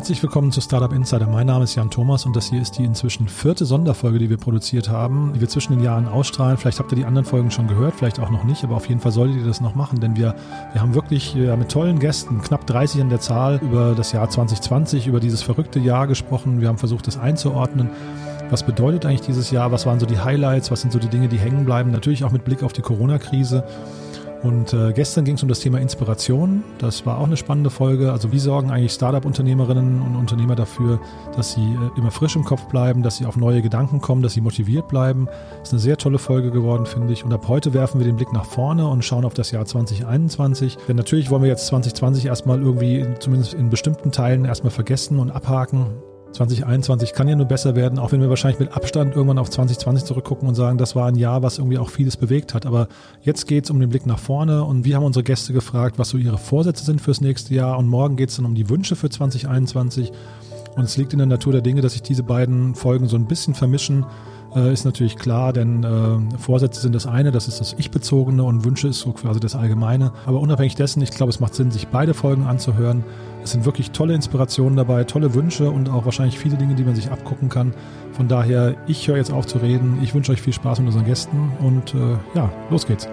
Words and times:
herzlich 0.00 0.22
willkommen 0.22 0.50
zu 0.50 0.62
Startup 0.62 0.94
Insider. 0.94 1.26
Mein 1.26 1.46
Name 1.46 1.64
ist 1.64 1.74
Jan 1.74 1.90
Thomas 1.90 2.24
und 2.24 2.34
das 2.34 2.48
hier 2.48 2.62
ist 2.62 2.78
die 2.78 2.84
inzwischen 2.84 3.28
vierte 3.28 3.66
Sonderfolge, 3.66 4.18
die 4.18 4.30
wir 4.30 4.38
produziert 4.38 4.88
haben, 4.88 5.32
die 5.34 5.42
wir 5.42 5.48
zwischen 5.50 5.74
den 5.74 5.84
Jahren 5.84 6.08
ausstrahlen. 6.08 6.56
Vielleicht 6.56 6.78
habt 6.78 6.90
ihr 6.90 6.96
die 6.96 7.04
anderen 7.04 7.26
Folgen 7.26 7.50
schon 7.50 7.68
gehört, 7.68 7.96
vielleicht 7.96 8.18
auch 8.18 8.30
noch 8.30 8.44
nicht, 8.44 8.64
aber 8.64 8.76
auf 8.76 8.88
jeden 8.88 9.02
Fall 9.02 9.12
solltet 9.12 9.36
ihr 9.36 9.44
das 9.44 9.60
noch 9.60 9.74
machen, 9.74 10.00
denn 10.00 10.16
wir, 10.16 10.34
wir 10.72 10.80
haben 10.80 10.94
wirklich 10.94 11.34
ja, 11.34 11.54
mit 11.54 11.70
tollen 11.70 11.98
Gästen, 11.98 12.40
knapp 12.40 12.66
30 12.66 13.02
an 13.02 13.10
der 13.10 13.20
Zahl, 13.20 13.60
über 13.60 13.94
das 13.94 14.12
Jahr 14.12 14.30
2020, 14.30 15.06
über 15.06 15.20
dieses 15.20 15.42
verrückte 15.42 15.78
Jahr 15.78 16.06
gesprochen. 16.06 16.62
Wir 16.62 16.68
haben 16.68 16.78
versucht, 16.78 17.06
das 17.06 17.18
einzuordnen. 17.18 17.90
Was 18.48 18.64
bedeutet 18.64 19.04
eigentlich 19.04 19.20
dieses 19.20 19.50
Jahr? 19.50 19.70
Was 19.70 19.84
waren 19.84 20.00
so 20.00 20.06
die 20.06 20.18
Highlights? 20.18 20.70
Was 20.70 20.80
sind 20.80 20.94
so 20.94 20.98
die 20.98 21.08
Dinge, 21.08 21.28
die 21.28 21.38
hängen 21.38 21.66
bleiben? 21.66 21.90
Natürlich 21.90 22.24
auch 22.24 22.32
mit 22.32 22.46
Blick 22.46 22.62
auf 22.62 22.72
die 22.72 22.80
Corona-Krise. 22.80 23.64
Und 24.42 24.72
äh, 24.72 24.92
gestern 24.92 25.24
ging 25.24 25.34
es 25.34 25.42
um 25.42 25.48
das 25.48 25.60
Thema 25.60 25.78
Inspiration. 25.78 26.64
Das 26.78 27.04
war 27.04 27.18
auch 27.18 27.26
eine 27.26 27.36
spannende 27.36 27.68
Folge. 27.68 28.10
Also 28.10 28.32
wie 28.32 28.38
sorgen 28.38 28.70
eigentlich 28.70 28.92
Startup-Unternehmerinnen 28.92 30.00
und 30.00 30.16
Unternehmer 30.16 30.56
dafür, 30.56 30.98
dass 31.36 31.52
sie 31.52 31.60
äh, 31.60 31.98
immer 31.98 32.10
frisch 32.10 32.36
im 32.36 32.44
Kopf 32.44 32.66
bleiben, 32.66 33.02
dass 33.02 33.18
sie 33.18 33.26
auf 33.26 33.36
neue 33.36 33.60
Gedanken 33.60 34.00
kommen, 34.00 34.22
dass 34.22 34.32
sie 34.32 34.40
motiviert 34.40 34.88
bleiben. 34.88 35.28
Ist 35.62 35.72
eine 35.72 35.80
sehr 35.80 35.98
tolle 35.98 36.18
Folge 36.18 36.50
geworden, 36.50 36.86
finde 36.86 37.12
ich. 37.12 37.24
Und 37.24 37.32
ab 37.32 37.48
heute 37.48 37.74
werfen 37.74 38.00
wir 38.00 38.06
den 38.06 38.16
Blick 38.16 38.32
nach 38.32 38.46
vorne 38.46 38.88
und 38.88 39.04
schauen 39.04 39.26
auf 39.26 39.34
das 39.34 39.50
Jahr 39.50 39.66
2021. 39.66 40.78
Denn 40.88 40.96
natürlich 40.96 41.30
wollen 41.30 41.42
wir 41.42 41.50
jetzt 41.50 41.66
2020 41.66 42.26
erstmal 42.26 42.62
irgendwie, 42.62 43.06
zumindest 43.18 43.52
in 43.52 43.68
bestimmten 43.68 44.10
Teilen, 44.10 44.46
erstmal 44.46 44.70
vergessen 44.70 45.18
und 45.18 45.30
abhaken. 45.30 45.86
2021 46.32 47.12
kann 47.12 47.28
ja 47.28 47.36
nur 47.36 47.46
besser 47.46 47.74
werden, 47.74 47.98
auch 47.98 48.12
wenn 48.12 48.20
wir 48.20 48.28
wahrscheinlich 48.28 48.60
mit 48.60 48.72
Abstand 48.72 49.14
irgendwann 49.14 49.38
auf 49.38 49.50
2020 49.50 50.04
zurückgucken 50.06 50.48
und 50.48 50.54
sagen, 50.54 50.78
das 50.78 50.94
war 50.94 51.06
ein 51.06 51.16
Jahr, 51.16 51.42
was 51.42 51.58
irgendwie 51.58 51.78
auch 51.78 51.90
vieles 51.90 52.16
bewegt 52.16 52.54
hat. 52.54 52.66
Aber 52.66 52.88
jetzt 53.22 53.46
geht 53.46 53.64
es 53.64 53.70
um 53.70 53.80
den 53.80 53.90
Blick 53.90 54.06
nach 54.06 54.18
vorne 54.18 54.64
und 54.64 54.84
wir 54.84 54.96
haben 54.96 55.04
unsere 55.04 55.24
Gäste 55.24 55.52
gefragt, 55.52 55.98
was 55.98 56.10
so 56.10 56.18
ihre 56.18 56.38
Vorsätze 56.38 56.84
sind 56.84 57.00
fürs 57.00 57.20
nächste 57.20 57.54
Jahr. 57.54 57.78
Und 57.78 57.88
morgen 57.88 58.16
geht 58.16 58.30
es 58.30 58.36
dann 58.36 58.44
um 58.44 58.54
die 58.54 58.68
Wünsche 58.70 58.96
für 58.96 59.10
2021. 59.10 60.12
Und 60.76 60.84
es 60.84 60.96
liegt 60.96 61.12
in 61.12 61.18
der 61.18 61.26
Natur 61.26 61.52
der 61.52 61.62
Dinge, 61.62 61.80
dass 61.80 61.92
sich 61.92 62.02
diese 62.02 62.22
beiden 62.22 62.74
Folgen 62.74 63.08
so 63.08 63.16
ein 63.16 63.26
bisschen 63.26 63.54
vermischen 63.54 64.06
äh, 64.54 64.72
ist 64.72 64.84
natürlich 64.84 65.16
klar, 65.16 65.52
denn 65.52 65.84
äh, 65.84 66.38
Vorsätze 66.38 66.80
sind 66.80 66.94
das 66.94 67.06
eine, 67.06 67.30
das 67.30 67.48
ist 67.48 67.60
das 67.60 67.74
Ich-bezogene 67.78 68.42
und 68.42 68.64
Wünsche 68.64 68.88
ist 68.88 69.00
so 69.00 69.12
quasi 69.12 69.40
das 69.40 69.54
Allgemeine. 69.54 70.12
Aber 70.26 70.40
unabhängig 70.40 70.74
dessen, 70.74 71.02
ich 71.02 71.10
glaube, 71.10 71.30
es 71.30 71.40
macht 71.40 71.54
Sinn, 71.54 71.70
sich 71.70 71.88
beide 71.88 72.14
Folgen 72.14 72.46
anzuhören. 72.46 73.04
Es 73.42 73.52
sind 73.52 73.64
wirklich 73.64 73.90
tolle 73.92 74.14
Inspirationen 74.14 74.76
dabei, 74.76 75.04
tolle 75.04 75.34
Wünsche 75.34 75.70
und 75.70 75.88
auch 75.88 76.04
wahrscheinlich 76.04 76.38
viele 76.38 76.56
Dinge, 76.56 76.74
die 76.74 76.84
man 76.84 76.94
sich 76.94 77.10
abgucken 77.10 77.48
kann. 77.48 77.72
Von 78.12 78.28
daher, 78.28 78.76
ich 78.86 79.08
höre 79.08 79.16
jetzt 79.16 79.32
auf 79.32 79.46
zu 79.46 79.58
reden. 79.58 79.98
Ich 80.02 80.14
wünsche 80.14 80.32
euch 80.32 80.42
viel 80.42 80.52
Spaß 80.52 80.80
mit 80.80 80.88
unseren 80.88 81.06
Gästen 81.06 81.52
und 81.60 81.94
äh, 81.94 82.18
ja, 82.34 82.50
los 82.70 82.86
geht's. 82.86 83.08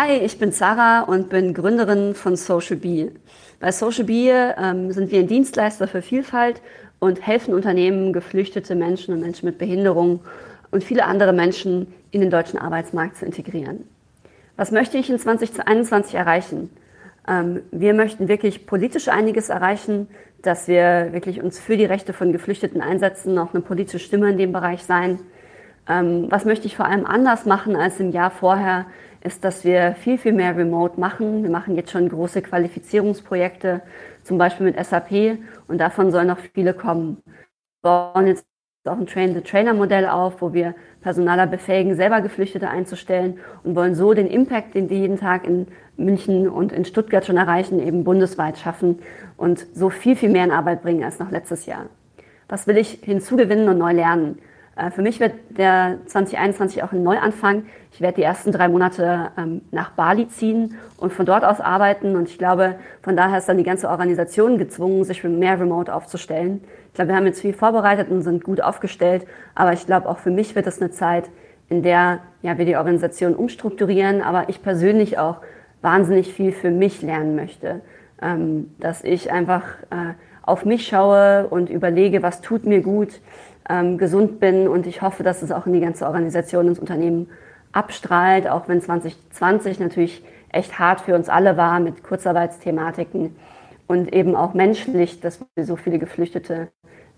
Hi, 0.00 0.12
ich 0.18 0.38
bin 0.38 0.52
Sarah 0.52 1.00
und 1.00 1.28
bin 1.28 1.54
Gründerin 1.54 2.14
von 2.14 2.36
Social 2.36 2.76
Bee. 2.76 3.10
Bei 3.58 3.72
Social 3.72 4.04
Bee 4.04 4.30
ähm, 4.30 4.92
sind 4.92 5.10
wir 5.10 5.18
ein 5.18 5.26
Dienstleister 5.26 5.88
für 5.88 6.02
Vielfalt 6.02 6.62
und 7.00 7.26
helfen 7.26 7.52
Unternehmen, 7.52 8.12
geflüchtete 8.12 8.76
Menschen 8.76 9.12
und 9.12 9.18
Menschen 9.18 9.46
mit 9.46 9.58
Behinderung 9.58 10.20
und 10.70 10.84
viele 10.84 11.04
andere 11.04 11.32
Menschen 11.32 11.92
in 12.12 12.20
den 12.20 12.30
deutschen 12.30 12.60
Arbeitsmarkt 12.60 13.16
zu 13.16 13.26
integrieren. 13.26 13.88
Was 14.56 14.70
möchte 14.70 14.98
ich 14.98 15.10
in 15.10 15.18
2021 15.18 16.14
erreichen? 16.14 16.70
Ähm, 17.26 17.62
wir 17.72 17.92
möchten 17.92 18.28
wirklich 18.28 18.66
politisch 18.66 19.08
einiges 19.08 19.48
erreichen, 19.48 20.06
dass 20.42 20.68
wir 20.68 21.08
wirklich 21.10 21.42
uns 21.42 21.58
für 21.58 21.76
die 21.76 21.86
Rechte 21.86 22.12
von 22.12 22.30
Geflüchteten 22.30 22.82
einsetzen, 22.82 23.36
auch 23.36 23.52
eine 23.52 23.64
politische 23.64 23.98
Stimme 23.98 24.30
in 24.30 24.38
dem 24.38 24.52
Bereich 24.52 24.84
sein. 24.84 25.18
Ähm, 25.88 26.26
was 26.28 26.44
möchte 26.44 26.68
ich 26.68 26.76
vor 26.76 26.86
allem 26.86 27.04
anders 27.04 27.46
machen 27.46 27.74
als 27.74 27.98
im 27.98 28.12
Jahr 28.12 28.30
vorher? 28.30 28.86
Ist, 29.28 29.44
dass 29.44 29.64
wir 29.64 29.94
viel, 29.94 30.18
viel 30.18 30.32
mehr 30.32 30.56
Remote 30.56 30.98
machen. 30.98 31.44
Wir 31.44 31.50
machen 31.50 31.76
jetzt 31.76 31.92
schon 31.92 32.08
große 32.08 32.42
Qualifizierungsprojekte, 32.42 33.82
zum 34.24 34.38
Beispiel 34.38 34.66
mit 34.66 34.84
SAP, 34.84 35.38
und 35.68 35.78
davon 35.78 36.10
sollen 36.10 36.26
noch 36.26 36.38
viele 36.38 36.74
kommen. 36.74 37.22
Wir 37.82 38.10
bauen 38.12 38.26
jetzt 38.26 38.44
auch 38.84 38.98
ein 38.98 39.06
Train-the-Trainer-Modell 39.06 40.06
auf, 40.06 40.40
wo 40.40 40.52
wir 40.54 40.74
Personaler 41.02 41.46
befähigen, 41.46 41.94
selber 41.94 42.22
Geflüchtete 42.22 42.70
einzustellen 42.70 43.38
und 43.62 43.76
wollen 43.76 43.94
so 43.94 44.14
den 44.14 44.26
Impact, 44.26 44.74
den 44.74 44.88
wir 44.88 44.96
jeden 44.96 45.18
Tag 45.18 45.46
in 45.46 45.66
München 45.96 46.48
und 46.48 46.72
in 46.72 46.84
Stuttgart 46.84 47.26
schon 47.26 47.36
erreichen, 47.36 47.80
eben 47.80 48.04
bundesweit 48.04 48.58
schaffen 48.58 49.00
und 49.36 49.66
so 49.74 49.90
viel, 49.90 50.16
viel 50.16 50.30
mehr 50.30 50.44
in 50.44 50.50
Arbeit 50.50 50.82
bringen 50.82 51.04
als 51.04 51.18
noch 51.18 51.30
letztes 51.30 51.66
Jahr. 51.66 51.86
Was 52.48 52.66
will 52.66 52.78
ich 52.78 53.00
hinzugewinnen 53.02 53.68
und 53.68 53.78
neu 53.78 53.92
lernen? 53.92 54.38
Äh, 54.78 54.90
für 54.90 55.02
mich 55.02 55.20
wird 55.20 55.34
der 55.50 55.98
2021 56.06 56.82
auch 56.82 56.92
ein 56.92 57.02
Neuanfang. 57.02 57.64
Ich 57.92 58.00
werde 58.00 58.16
die 58.16 58.22
ersten 58.22 58.52
drei 58.52 58.68
Monate 58.68 59.30
ähm, 59.36 59.62
nach 59.70 59.90
Bali 59.90 60.28
ziehen 60.28 60.76
und 60.96 61.12
von 61.12 61.26
dort 61.26 61.44
aus 61.44 61.60
arbeiten. 61.60 62.16
Und 62.16 62.28
ich 62.28 62.38
glaube, 62.38 62.76
von 63.02 63.16
daher 63.16 63.38
ist 63.38 63.48
dann 63.48 63.58
die 63.58 63.64
ganze 63.64 63.88
Organisation 63.88 64.56
gezwungen, 64.56 65.04
sich 65.04 65.24
mehr 65.24 65.60
Remote 65.60 65.92
aufzustellen. 65.92 66.62
Ich 66.88 66.94
glaube, 66.94 67.10
wir 67.10 67.16
haben 67.16 67.26
jetzt 67.26 67.40
viel 67.40 67.52
vorbereitet 67.52 68.08
und 68.10 68.22
sind 68.22 68.44
gut 68.44 68.60
aufgestellt. 68.60 69.26
Aber 69.54 69.72
ich 69.72 69.84
glaube, 69.84 70.08
auch 70.08 70.18
für 70.18 70.30
mich 70.30 70.54
wird 70.54 70.66
es 70.66 70.80
eine 70.80 70.90
Zeit, 70.90 71.28
in 71.68 71.82
der 71.82 72.20
ja, 72.40 72.56
wir 72.56 72.64
die 72.64 72.76
Organisation 72.76 73.34
umstrukturieren, 73.34 74.22
aber 74.22 74.48
ich 74.48 74.62
persönlich 74.62 75.18
auch 75.18 75.38
wahnsinnig 75.82 76.32
viel 76.32 76.52
für 76.52 76.70
mich 76.70 77.02
lernen 77.02 77.34
möchte. 77.34 77.80
Ähm, 78.20 78.74
dass 78.80 79.04
ich 79.04 79.30
einfach 79.30 79.64
äh, 79.90 80.14
auf 80.42 80.64
mich 80.64 80.88
schaue 80.88 81.46
und 81.48 81.68
überlege, 81.68 82.22
was 82.22 82.40
tut 82.40 82.64
mir 82.64 82.80
gut, 82.80 83.20
ähm, 83.68 83.98
gesund 83.98 84.40
bin 84.40 84.68
und 84.68 84.86
ich 84.86 85.02
hoffe, 85.02 85.22
dass 85.22 85.42
es 85.42 85.52
auch 85.52 85.66
in 85.66 85.72
die 85.72 85.80
ganze 85.80 86.06
Organisation, 86.06 86.68
ins 86.68 86.78
Unternehmen 86.78 87.28
abstrahlt, 87.72 88.48
auch 88.48 88.68
wenn 88.68 88.80
2020 88.80 89.78
natürlich 89.78 90.24
echt 90.50 90.78
hart 90.78 91.02
für 91.02 91.14
uns 91.14 91.28
alle 91.28 91.56
war 91.56 91.80
mit 91.80 92.02
Kurzarbeitsthematiken 92.02 93.36
und 93.86 94.12
eben 94.12 94.34
auch 94.34 94.54
menschlich, 94.54 95.20
dass 95.20 95.44
wir 95.54 95.64
so 95.64 95.76
viele 95.76 95.98
Geflüchtete 95.98 96.68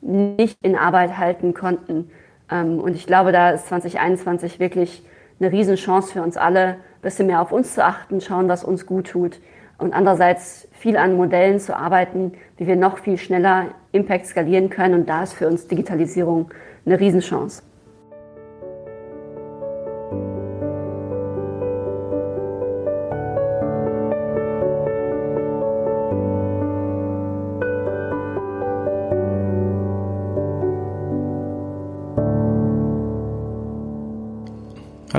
nicht 0.00 0.58
in 0.62 0.76
Arbeit 0.76 1.18
halten 1.18 1.54
konnten. 1.54 2.10
Ähm, 2.50 2.80
und 2.80 2.94
ich 2.94 3.06
glaube, 3.06 3.32
da 3.32 3.50
ist 3.50 3.68
2021 3.68 4.58
wirklich 4.58 5.04
eine 5.38 5.52
Riesenchance 5.52 6.12
für 6.12 6.22
uns 6.22 6.36
alle, 6.36 6.66
ein 6.66 7.02
bisschen 7.02 7.26
mehr 7.26 7.40
auf 7.40 7.52
uns 7.52 7.74
zu 7.74 7.84
achten, 7.84 8.20
schauen, 8.20 8.48
was 8.48 8.64
uns 8.64 8.86
gut 8.86 9.08
tut 9.08 9.40
und 9.80 9.92
andererseits 9.92 10.68
viel 10.72 10.96
an 10.96 11.16
Modellen 11.16 11.58
zu 11.58 11.76
arbeiten, 11.76 12.32
wie 12.56 12.66
wir 12.66 12.76
noch 12.76 12.98
viel 12.98 13.18
schneller 13.18 13.66
Impact 13.92 14.26
skalieren 14.26 14.70
können. 14.70 14.94
Und 14.94 15.08
da 15.08 15.22
ist 15.22 15.34
für 15.34 15.48
uns 15.48 15.66
Digitalisierung 15.66 16.50
eine 16.86 16.98
Riesenchance. 16.98 17.62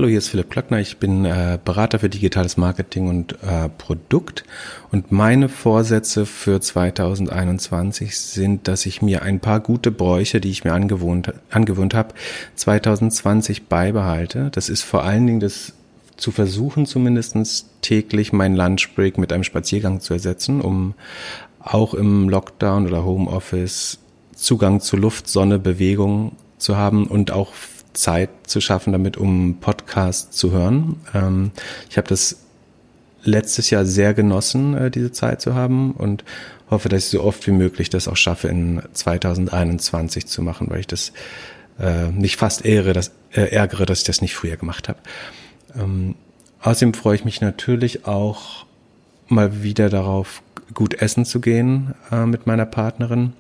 Hallo, 0.02 0.10
hier 0.10 0.18
ist 0.18 0.30
Philipp 0.30 0.50
Klöckner. 0.50 0.80
Ich 0.80 0.98
bin 0.98 1.26
äh, 1.26 1.60
Berater 1.64 2.00
für 2.00 2.10
digitales 2.10 2.58
Marketing 2.58 3.08
und 3.08 3.34
äh, 3.44 3.70
Produkt. 3.70 4.44
Und 4.92 5.12
meine 5.12 5.48
Vorsätze 5.48 6.26
für 6.26 6.60
2021 6.60 8.18
sind, 8.18 8.68
dass 8.68 8.88
ich 8.88 9.04
mir 9.04 9.22
ein 9.22 9.40
paar 9.40 9.60
gute 9.60 9.92
Bräuche, 9.92 10.42
die 10.42 10.50
ich 10.50 10.64
mir 10.64 10.74
angewohnt, 10.74 11.32
angewöhnt 11.52 11.94
habe, 11.94 12.16
2020 12.56 13.68
beibehalte. 13.68 14.50
Das 14.52 14.70
ist 14.70 14.82
vor 14.82 15.04
allen 15.04 15.28
Dingen 15.28 15.40
das 15.40 15.74
zu 16.18 16.32
versuchen, 16.32 16.88
zumindestens 16.88 17.70
täglich 17.84 18.34
meinen 18.34 18.56
Lunchbreak 18.56 19.20
mit 19.20 19.32
einem 19.32 19.44
Spaziergang 19.44 20.00
zu 20.00 20.16
ersetzen, 20.16 20.62
um 20.62 20.96
auch 21.60 21.94
im 21.94 22.28
Lockdown 22.28 22.88
oder 22.88 23.06
Homeoffice 23.06 24.00
Zugang 24.34 24.80
zu 24.80 24.98
Luft, 24.98 25.28
Sonne, 25.28 25.60
Bewegung 25.60 26.38
zu 26.58 26.76
haben 26.76 27.06
und 27.06 27.30
auch 27.30 27.54
Zeit 27.94 28.30
zu 28.48 28.62
schaffen, 28.62 28.94
damit 28.94 29.18
um 29.18 29.58
Podcast 29.60 30.34
zu 30.34 30.52
hören. 30.52 30.98
Ähm, 31.14 31.52
ich 31.90 31.98
habe 31.98 32.08
das 32.08 32.38
letztes 33.24 33.70
Jahr 33.70 33.86
sehr 33.86 34.14
genossen, 34.14 34.76
äh, 34.76 34.92
diese 34.92 35.12
Zeit 35.12 35.42
zu 35.42 35.54
haben 35.54 35.92
und 35.92 36.24
hoffe, 36.70 36.90
dass 36.90 37.06
ich 37.06 37.10
so 37.12 37.24
oft 37.24 37.46
wie 37.48 37.52
möglich 37.52 37.90
das 37.90 38.08
auch 38.08 38.18
schaffe, 38.18 38.48
in 38.48 38.82
2021 38.94 40.26
zu 40.28 40.42
machen, 40.42 40.70
weil 40.70 40.80
ich 40.80 40.88
das 40.88 41.12
äh, 41.80 42.08
nicht 42.08 42.38
fast 42.38 42.66
ehre, 42.66 42.94
dass, 42.94 43.12
äh, 43.32 43.44
ärgere, 43.44 43.86
dass 43.86 44.00
ich 44.00 44.06
das 44.06 44.22
nicht 44.22 44.36
früher 44.36 44.58
gemacht 44.58 44.90
habe. 44.90 45.00
Ähm, 45.78 46.16
außerdem 46.62 46.94
freue 46.94 47.16
ich 47.16 47.26
mich 47.26 47.42
natürlich 47.42 48.06
auch 48.06 48.66
mal 49.28 49.64
wieder 49.64 49.90
darauf, 49.90 50.42
gut 50.74 51.02
essen 51.02 51.26
zu 51.26 51.42
gehen 51.42 51.94
äh, 52.12 52.26
mit 52.26 52.48
meiner 52.48 52.66
Partnerin 52.66 53.34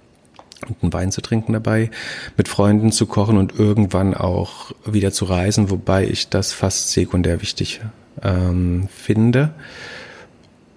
und 0.67 0.77
einen 0.81 0.93
Wein 0.93 1.11
zu 1.11 1.21
trinken 1.21 1.53
dabei, 1.53 1.91
mit 2.37 2.47
Freunden 2.47 2.91
zu 2.91 3.05
kochen 3.05 3.37
und 3.37 3.57
irgendwann 3.57 4.13
auch 4.13 4.71
wieder 4.85 5.11
zu 5.11 5.25
reisen, 5.25 5.69
wobei 5.69 6.05
ich 6.05 6.29
das 6.29 6.53
fast 6.53 6.91
sekundär 6.91 7.41
wichtig 7.41 7.81
ähm, 8.21 8.87
finde. 8.93 9.53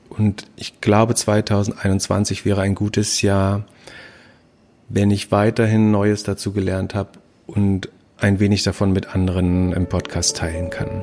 Und 0.08 0.46
ich 0.56 0.80
glaube, 0.80 1.14
2021 1.14 2.44
wäre 2.44 2.62
ein 2.62 2.74
gutes 2.74 3.22
Jahr, 3.22 3.64
wenn 4.88 5.10
ich 5.10 5.32
weiterhin 5.32 5.90
Neues 5.90 6.22
dazu 6.22 6.52
gelernt 6.52 6.94
habe 6.94 7.10
und 7.46 7.88
ein 8.18 8.38
wenig 8.38 8.62
davon 8.62 8.92
mit 8.92 9.14
anderen 9.14 9.72
im 9.72 9.88
Podcast 9.88 10.36
teilen 10.36 10.70
kann. 10.70 11.02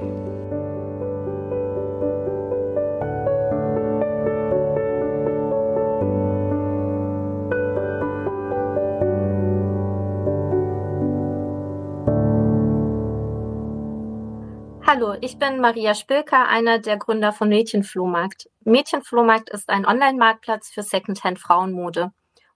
Hallo, 14.94 15.16
ich 15.22 15.40
bin 15.40 15.62
Maria 15.62 15.96
Spilker, 15.96 16.50
einer 16.50 16.78
der 16.78 16.98
Gründer 16.98 17.32
von 17.32 17.48
Mädchenflohmarkt. 17.48 18.50
Mädchenflohmarkt 18.66 19.50
ist 19.50 19.70
ein 19.70 19.86
Online-Marktplatz 19.86 20.70
für 20.70 20.84
Secondhand 20.84 21.40
Frauenmode. 21.40 22.12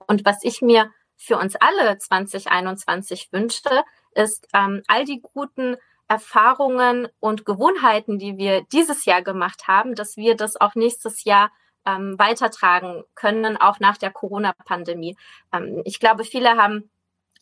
Und 0.05 0.25
was 0.25 0.43
ich 0.43 0.61
mir 0.61 0.91
für 1.15 1.37
uns 1.37 1.55
alle 1.55 1.97
2021 1.97 3.29
wünschte, 3.31 3.83
ist 4.15 4.49
ähm, 4.53 4.83
all 4.87 5.05
die 5.05 5.21
guten 5.21 5.77
Erfahrungen 6.09 7.07
und 7.21 7.45
Gewohnheiten, 7.45 8.19
die 8.19 8.35
wir 8.35 8.63
dieses 8.69 9.05
Jahr 9.05 9.21
gemacht 9.21 9.69
haben, 9.69 9.95
dass 9.95 10.17
wir 10.17 10.35
das 10.35 10.59
auch 10.59 10.75
nächstes 10.75 11.23
Jahr 11.23 11.51
ähm, 11.85 12.19
weitertragen 12.19 13.05
können, 13.15 13.55
auch 13.55 13.79
nach 13.79 13.95
der 13.95 14.11
Corona-Pandemie. 14.11 15.15
Ähm, 15.53 15.83
ich 15.85 16.01
glaube, 16.01 16.25
viele 16.25 16.57
haben 16.57 16.89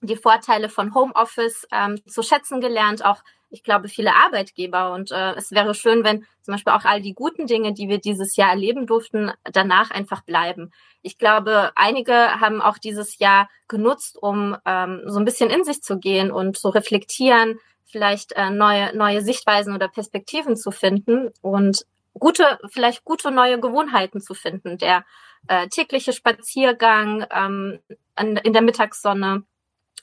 die 0.02 0.18
Vorteile 0.18 0.70
von 0.70 0.94
Homeoffice 0.94 1.68
ähm, 1.72 2.00
zu 2.06 2.22
schätzen 2.22 2.62
gelernt, 2.62 3.04
auch 3.04 3.24
ich 3.54 3.64
glaube, 3.64 3.88
viele 3.88 4.16
Arbeitgeber. 4.16 4.92
Und 4.94 5.12
äh, 5.12 5.34
es 5.36 5.52
wäre 5.52 5.76
schön, 5.76 6.04
wenn 6.04 6.26
zum 6.42 6.56
Beispiel 6.56 6.74
auch 6.74 6.86
all 6.86 7.02
die 7.02 7.14
guten 7.14 7.46
Dinge, 7.46 7.72
die 7.72 7.88
wir 7.88 8.00
dieses 8.00 8.36
Jahr 8.36 8.50
erleben 8.50 8.88
durften, 8.88 9.32
danach 9.44 9.92
einfach 9.92 10.24
bleiben. 10.24 10.72
Ich 11.04 11.20
glaube, 11.20 11.72
einige 11.76 12.14
haben 12.14 12.62
auch 12.62 12.80
dieses 12.80 13.20
Jahr 13.20 13.48
genutzt, 13.68 14.18
um 14.20 14.58
ähm, 14.66 15.04
so 15.06 15.20
ein 15.20 15.26
bisschen 15.26 15.52
in 15.52 15.64
sich 15.64 15.84
zu 15.84 16.00
gehen 16.00 16.32
und 16.32 16.58
zu 16.58 16.70
reflektieren, 16.70 17.60
vielleicht 17.86 18.32
äh, 18.32 18.50
neue, 18.50 18.96
neue 18.98 19.22
Sichtweisen 19.22 19.76
oder 19.76 19.88
Perspektiven 19.88 20.58
zu 20.58 20.72
finden 20.72 21.30
und 21.42 21.86
gute, 22.14 22.58
vielleicht 22.72 23.06
gute 23.06 23.30
neue 23.30 23.60
Gewohnheiten 23.60 24.20
zu 24.20 24.34
finden. 24.34 24.80
Der 24.80 25.06
äh, 25.48 25.68
tägliche 25.68 26.12
Spaziergang 26.12 27.28
ähm, 27.30 27.80
in 28.18 28.54
der 28.54 28.62
Mittagssonne, 28.64 29.44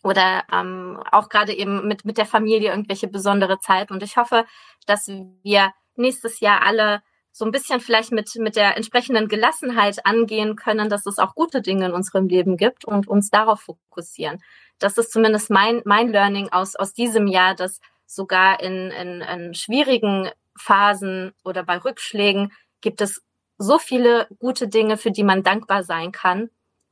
oder 0.03 0.45
ähm, 0.53 1.03
auch 1.11 1.29
gerade 1.29 1.53
eben 1.53 1.87
mit, 1.87 2.05
mit 2.05 2.19
der 2.19 2.27
Familie 2.27 2.71
irgendwelche 2.71 3.09
besondere 3.09 3.59
Zeit. 3.59 3.91
Und 3.91 4.03
ich 4.03 4.17
hoffe, 4.17 4.47
dass 4.87 5.09
wir 5.43 5.73
nächstes 5.97 6.41
Jahr 6.41 6.63
alle 6.63 7.03
so 7.33 7.45
ein 7.45 7.53
bisschen 7.53 7.81
vielleicht 7.81 8.11
mit, 8.11 8.35
mit 8.37 8.57
der 8.57 8.77
entsprechenden 8.77 9.29
Gelassenheit 9.29 10.05
angehen 10.05 10.57
können, 10.57 10.89
dass 10.89 11.07
es 11.07 11.19
auch 11.19 11.35
gute 11.35 11.63
Dinge 11.63 11.87
in 11.87 11.93
unserem 11.93 12.27
Leben 12.27 12.57
gibt 12.57 12.85
und 12.85 13.07
uns 13.07 13.31
darauf 13.31 13.61
fokussieren. 13.61 14.43
Das 14.79 14.99
ist 14.99 15.13
zumindest 15.13 15.51
mein, 15.51 15.83
mein 15.85 16.09
Learning 16.09 16.49
aus, 16.51 16.75
aus 16.75 16.93
diesem 16.93 17.27
Jahr, 17.27 17.55
dass 17.55 17.81
sogar 18.07 18.61
in, 18.61 18.91
in, 18.91 19.21
in 19.21 19.55
schwierigen 19.55 20.31
Phasen 20.57 21.33
oder 21.45 21.63
bei 21.63 21.79
Rückschlägen 21.79 22.53
gibt 22.81 23.01
es 23.01 23.23
so 23.59 23.79
viele 23.79 24.27
gute 24.39 24.69
Dinge, 24.69 24.97
für 24.97 25.11
die 25.11 25.23
man 25.23 25.43
dankbar 25.43 25.85
sein 25.85 26.13
kann. 26.13 26.51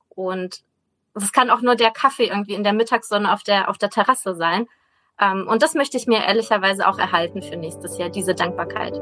Und 0.08 0.62
es 1.24 1.32
kann 1.32 1.50
auch 1.50 1.60
nur 1.60 1.74
der 1.74 1.90
Kaffee 1.90 2.26
irgendwie 2.26 2.54
in 2.54 2.64
der 2.64 2.72
Mittagssonne 2.72 3.32
auf 3.32 3.42
der, 3.42 3.68
auf 3.68 3.78
der 3.78 3.90
Terrasse 3.90 4.34
sein. 4.34 4.66
Ähm, 5.20 5.46
und 5.48 5.62
das 5.62 5.74
möchte 5.74 5.96
ich 5.96 6.06
mir 6.06 6.24
ehrlicherweise 6.24 6.86
auch 6.86 6.98
erhalten 6.98 7.42
für 7.42 7.56
nächstes 7.56 7.98
Jahr, 7.98 8.08
diese 8.08 8.34
Dankbarkeit. 8.34 9.00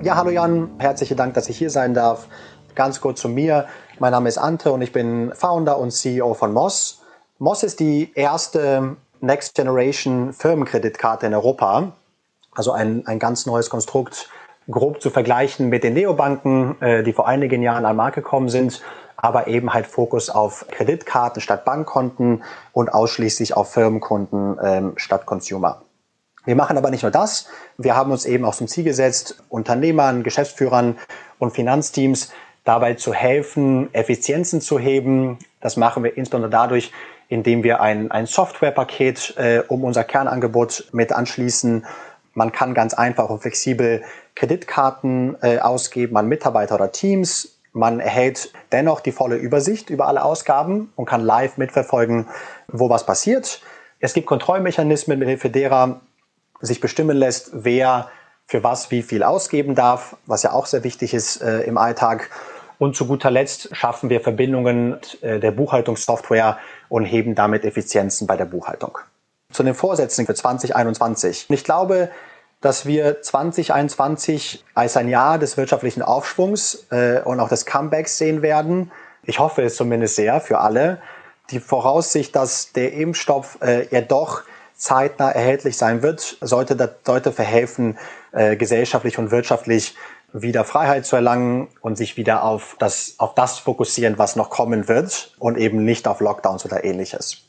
Ja, 0.00 0.16
hallo 0.16 0.30
Jan, 0.30 0.70
herzlichen 0.78 1.16
Dank, 1.16 1.34
dass 1.34 1.48
ich 1.48 1.58
hier 1.58 1.70
sein 1.70 1.92
darf. 1.92 2.28
Ganz 2.74 3.00
kurz 3.00 3.20
zu 3.20 3.28
mir. 3.28 3.66
Mein 3.98 4.12
Name 4.12 4.28
ist 4.28 4.38
Ante 4.38 4.72
und 4.72 4.80
ich 4.80 4.92
bin 4.92 5.32
Founder 5.34 5.78
und 5.78 5.90
CEO 5.90 6.34
von 6.34 6.52
Moss. 6.52 7.02
Moss 7.40 7.62
ist 7.62 7.78
die 7.78 8.10
erste 8.16 8.96
Next 9.20 9.54
Generation 9.54 10.32
Firmenkreditkarte 10.32 11.26
in 11.26 11.34
Europa. 11.34 11.92
Also 12.50 12.72
ein, 12.72 13.06
ein 13.06 13.20
ganz 13.20 13.46
neues 13.46 13.70
Konstrukt, 13.70 14.28
grob 14.68 15.00
zu 15.00 15.10
vergleichen 15.10 15.68
mit 15.68 15.84
den 15.84 15.94
Neobanken, 15.94 16.82
äh, 16.82 17.04
die 17.04 17.12
vor 17.12 17.28
einigen 17.28 17.62
Jahren 17.62 17.84
an 17.84 17.92
den 17.92 17.96
Markt 17.96 18.16
gekommen 18.16 18.48
sind, 18.48 18.82
aber 19.16 19.46
eben 19.46 19.72
halt 19.72 19.86
Fokus 19.86 20.30
auf 20.30 20.66
Kreditkarten 20.68 21.40
statt 21.40 21.64
Bankkonten 21.64 22.42
und 22.72 22.92
ausschließlich 22.92 23.56
auf 23.56 23.72
Firmenkunden 23.72 24.58
ähm, 24.60 24.92
statt 24.96 25.24
Consumer. 25.24 25.82
Wir 26.44 26.56
machen 26.56 26.76
aber 26.76 26.90
nicht 26.90 27.02
nur 27.02 27.12
das. 27.12 27.46
Wir 27.76 27.94
haben 27.94 28.10
uns 28.10 28.24
eben 28.24 28.44
auch 28.44 28.54
zum 28.54 28.66
Ziel 28.66 28.82
gesetzt, 28.82 29.44
Unternehmern, 29.48 30.24
Geschäftsführern 30.24 30.98
und 31.38 31.52
Finanzteams 31.52 32.32
dabei 32.64 32.94
zu 32.94 33.14
helfen, 33.14 33.94
Effizienzen 33.94 34.60
zu 34.60 34.78
heben. 34.78 35.38
Das 35.60 35.76
machen 35.76 36.02
wir 36.02 36.16
insbesondere 36.16 36.50
dadurch, 36.50 36.92
indem 37.28 37.62
wir 37.62 37.80
ein, 37.80 38.10
ein 38.10 38.26
Softwarepaket 38.26 39.34
äh, 39.36 39.62
um 39.68 39.84
unser 39.84 40.04
Kernangebot 40.04 40.88
mit 40.92 41.12
anschließen. 41.12 41.86
Man 42.34 42.52
kann 42.52 42.74
ganz 42.74 42.94
einfach 42.94 43.28
und 43.28 43.40
flexibel 43.40 44.02
Kreditkarten 44.34 45.36
äh, 45.42 45.58
ausgeben 45.58 46.16
an 46.16 46.26
Mitarbeiter 46.28 46.76
oder 46.76 46.92
Teams. 46.92 47.58
Man 47.72 48.00
erhält 48.00 48.52
dennoch 48.72 49.00
die 49.00 49.12
volle 49.12 49.36
Übersicht 49.36 49.90
über 49.90 50.08
alle 50.08 50.24
Ausgaben 50.24 50.92
und 50.96 51.04
kann 51.04 51.20
live 51.20 51.58
mitverfolgen, 51.58 52.26
wo 52.68 52.88
was 52.88 53.04
passiert. 53.04 53.60
Es 54.00 54.14
gibt 54.14 54.26
Kontrollmechanismen, 54.26 55.18
mit 55.18 55.28
Hilfe 55.28 55.50
derer 55.50 56.00
sich 56.60 56.80
bestimmen 56.80 57.16
lässt, 57.16 57.50
wer 57.52 58.08
für 58.46 58.64
was 58.64 58.90
wie 58.90 59.02
viel 59.02 59.22
ausgeben 59.22 59.74
darf, 59.74 60.16
was 60.26 60.42
ja 60.42 60.52
auch 60.52 60.66
sehr 60.66 60.82
wichtig 60.82 61.12
ist 61.12 61.42
äh, 61.42 61.60
im 61.60 61.76
Alltag. 61.76 62.30
Und 62.78 62.96
zu 62.96 63.06
guter 63.06 63.30
Letzt 63.30 63.76
schaffen 63.76 64.08
wir 64.08 64.20
Verbindungen 64.20 64.98
äh, 65.20 65.38
der 65.40 65.50
Buchhaltungssoftware 65.50 66.58
und 66.88 67.04
heben 67.04 67.34
damit 67.34 67.64
Effizienzen 67.64 68.26
bei 68.26 68.36
der 68.36 68.44
Buchhaltung. 68.44 68.98
Zu 69.52 69.62
den 69.62 69.74
Vorsätzen 69.74 70.26
für 70.26 70.34
2021. 70.34 71.46
Ich 71.48 71.64
glaube, 71.64 72.10
dass 72.60 72.86
wir 72.86 73.22
2021 73.22 74.64
als 74.74 74.96
ein 74.96 75.08
Jahr 75.08 75.38
des 75.38 75.56
wirtschaftlichen 75.56 76.02
Aufschwungs 76.02 76.86
äh, 76.90 77.20
und 77.20 77.40
auch 77.40 77.48
des 77.48 77.66
Comebacks 77.66 78.18
sehen 78.18 78.42
werden. 78.42 78.90
Ich 79.22 79.38
hoffe 79.38 79.62
es 79.62 79.76
zumindest 79.76 80.16
sehr 80.16 80.40
für 80.40 80.58
alle. 80.58 81.00
Die 81.50 81.60
Voraussicht, 81.60 82.34
dass 82.34 82.72
der 82.72 82.92
Impfstoff 82.92 83.58
äh, 83.62 83.86
ja 83.90 84.00
doch 84.00 84.42
zeitnah 84.76 85.30
erhältlich 85.30 85.76
sein 85.76 86.02
wird, 86.02 86.36
sollte, 86.40 86.96
sollte 87.04 87.32
verhelfen, 87.32 87.98
äh, 88.32 88.56
gesellschaftlich 88.56 89.18
und 89.18 89.30
wirtschaftlich 89.30 89.96
wieder 90.32 90.64
Freiheit 90.64 91.06
zu 91.06 91.16
erlangen 91.16 91.68
und 91.80 91.96
sich 91.96 92.16
wieder 92.16 92.42
auf 92.44 92.76
das, 92.78 93.14
auf 93.18 93.34
das 93.34 93.58
fokussieren, 93.58 94.18
was 94.18 94.36
noch 94.36 94.50
kommen 94.50 94.88
wird 94.88 95.34
und 95.38 95.56
eben 95.56 95.84
nicht 95.84 96.06
auf 96.06 96.20
Lockdowns 96.20 96.64
oder 96.64 96.84
ähnliches. 96.84 97.44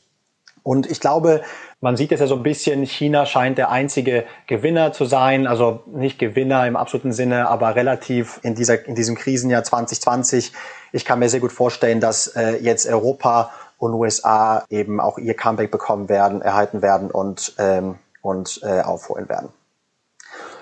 Und 0.62 0.90
ich 0.90 1.00
glaube, 1.00 1.42
man 1.80 1.96
sieht 1.96 2.12
es 2.12 2.20
ja 2.20 2.26
so 2.26 2.36
ein 2.36 2.42
bisschen, 2.42 2.84
China 2.84 3.24
scheint 3.24 3.56
der 3.56 3.70
einzige 3.70 4.24
Gewinner 4.46 4.92
zu 4.92 5.06
sein, 5.06 5.46
also 5.46 5.82
nicht 5.86 6.18
Gewinner 6.18 6.66
im 6.66 6.76
absoluten 6.76 7.12
Sinne, 7.12 7.48
aber 7.48 7.74
relativ 7.76 8.40
in, 8.42 8.54
dieser, 8.54 8.86
in 8.86 8.94
diesem 8.94 9.14
Krisenjahr 9.14 9.64
2020. 9.64 10.52
Ich 10.92 11.04
kann 11.04 11.18
mir 11.18 11.30
sehr 11.30 11.40
gut 11.40 11.52
vorstellen, 11.52 12.00
dass 12.00 12.26
äh, 12.28 12.56
jetzt 12.56 12.86
Europa 12.86 13.50
und 13.78 13.94
USA 13.94 14.64
eben 14.68 15.00
auch 15.00 15.16
ihr 15.16 15.34
Comeback 15.34 15.70
bekommen 15.70 16.10
werden, 16.10 16.42
erhalten 16.42 16.82
werden 16.82 17.10
und, 17.10 17.54
ähm, 17.58 17.98
und 18.20 18.60
äh, 18.62 18.82
aufholen 18.82 19.28
werden 19.30 19.48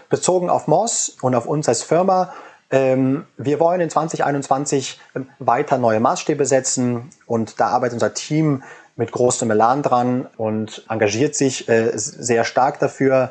bezogen 0.09 0.50
auf 0.50 0.67
Moss 0.67 1.17
und 1.21 1.35
auf 1.35 1.47
uns 1.47 1.69
als 1.69 1.83
Firma. 1.83 2.33
Ähm, 2.71 3.27
wir 3.37 3.61
wollen 3.61 3.81
in 3.81 3.91
2021 3.91 5.00
ähm, 5.15 5.29
weiter 5.38 5.79
neue 5.79 6.00
Maßstäbe 6.00 6.45
setzen 6.45 7.11
und 7.27 7.61
da 7.61 7.69
arbeitet 7.69 7.95
unser 7.95 8.15
Team 8.15 8.62
mit 8.97 9.12
großem 9.12 9.50
Elan 9.50 9.83
dran 9.83 10.27
und 10.37 10.85
engagiert 10.88 11.35
sich 11.35 11.69
äh, 11.69 11.93
sehr 11.95 12.45
stark 12.45 12.79
dafür. 12.81 13.31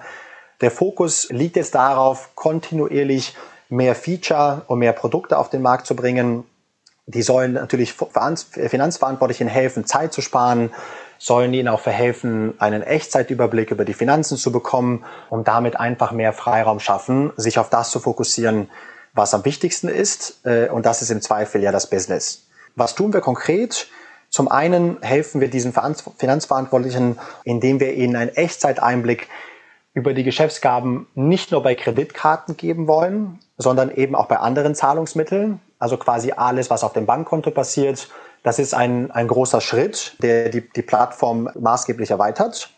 Der 0.61 0.71
Fokus 0.71 1.29
liegt 1.29 1.55
jetzt 1.55 1.75
darauf, 1.75 2.29
kontinuierlich 2.35 3.35
mehr 3.69 3.93
Feature 3.93 4.63
und 4.67 4.79
mehr 4.79 4.93
Produkte 4.93 5.37
auf 5.37 5.49
den 5.49 5.61
Markt 5.61 5.85
zu 5.85 5.95
bringen. 5.95 6.45
Die 7.05 7.21
sollen 7.21 7.53
natürlich 7.53 7.93
Finanzverantwortlichen 7.93 9.47
helfen, 9.47 9.85
Zeit 9.85 10.13
zu 10.13 10.21
sparen, 10.21 10.71
sollen 11.19 11.53
ihnen 11.53 11.67
auch 11.67 11.79
verhelfen, 11.79 12.53
einen 12.59 12.81
Echtzeitüberblick 12.81 13.71
über 13.71 13.85
die 13.85 13.93
Finanzen 13.93 14.37
zu 14.37 14.51
bekommen 14.51 15.03
und 15.29 15.47
damit 15.47 15.79
einfach 15.79 16.11
mehr 16.11 16.33
Freiraum 16.33 16.79
schaffen, 16.79 17.31
sich 17.37 17.59
auf 17.59 17.69
das 17.69 17.91
zu 17.91 17.99
fokussieren, 17.99 18.69
was 19.13 19.33
am 19.33 19.45
wichtigsten 19.45 19.87
ist. 19.87 20.45
Äh, 20.45 20.69
und 20.69 20.85
das 20.85 21.01
ist 21.01 21.11
im 21.11 21.21
Zweifel 21.21 21.61
ja 21.61 21.71
das 21.71 21.89
Business. 21.89 22.47
Was 22.75 22.95
tun 22.95 23.13
wir 23.13 23.21
konkret? 23.21 23.87
Zum 24.29 24.49
einen 24.49 25.01
helfen 25.01 25.41
wir 25.41 25.49
diesen 25.49 25.73
Finanzverantwortlichen, 26.17 27.17
indem 27.43 27.79
wir 27.79 27.93
ihnen 27.93 28.15
einen 28.15 28.35
Echtzeiteinblick 28.35 29.27
über 29.93 30.13
die 30.13 30.23
Geschäftsgaben 30.23 31.07
nicht 31.15 31.51
nur 31.51 31.63
bei 31.63 31.73
Kreditkarten 31.73 32.55
geben 32.55 32.87
wollen, 32.87 33.39
sondern 33.57 33.89
eben 33.89 34.15
auch 34.15 34.27
bei 34.27 34.37
anderen 34.37 34.75
Zahlungsmitteln. 34.75 35.59
Also 35.79 35.97
quasi 35.97 36.33
alles, 36.35 36.69
was 36.69 36.83
auf 36.83 36.93
dem 36.93 37.05
Bankkonto 37.05 37.49
passiert, 37.51 38.09
das 38.43 38.59
ist 38.59 38.73
ein, 38.73 39.11
ein 39.11 39.27
großer 39.27 39.61
Schritt, 39.61 40.15
der 40.21 40.49
die, 40.49 40.69
die 40.69 40.81
Plattform 40.81 41.49
maßgeblich 41.59 42.11
erweitert. 42.11 42.69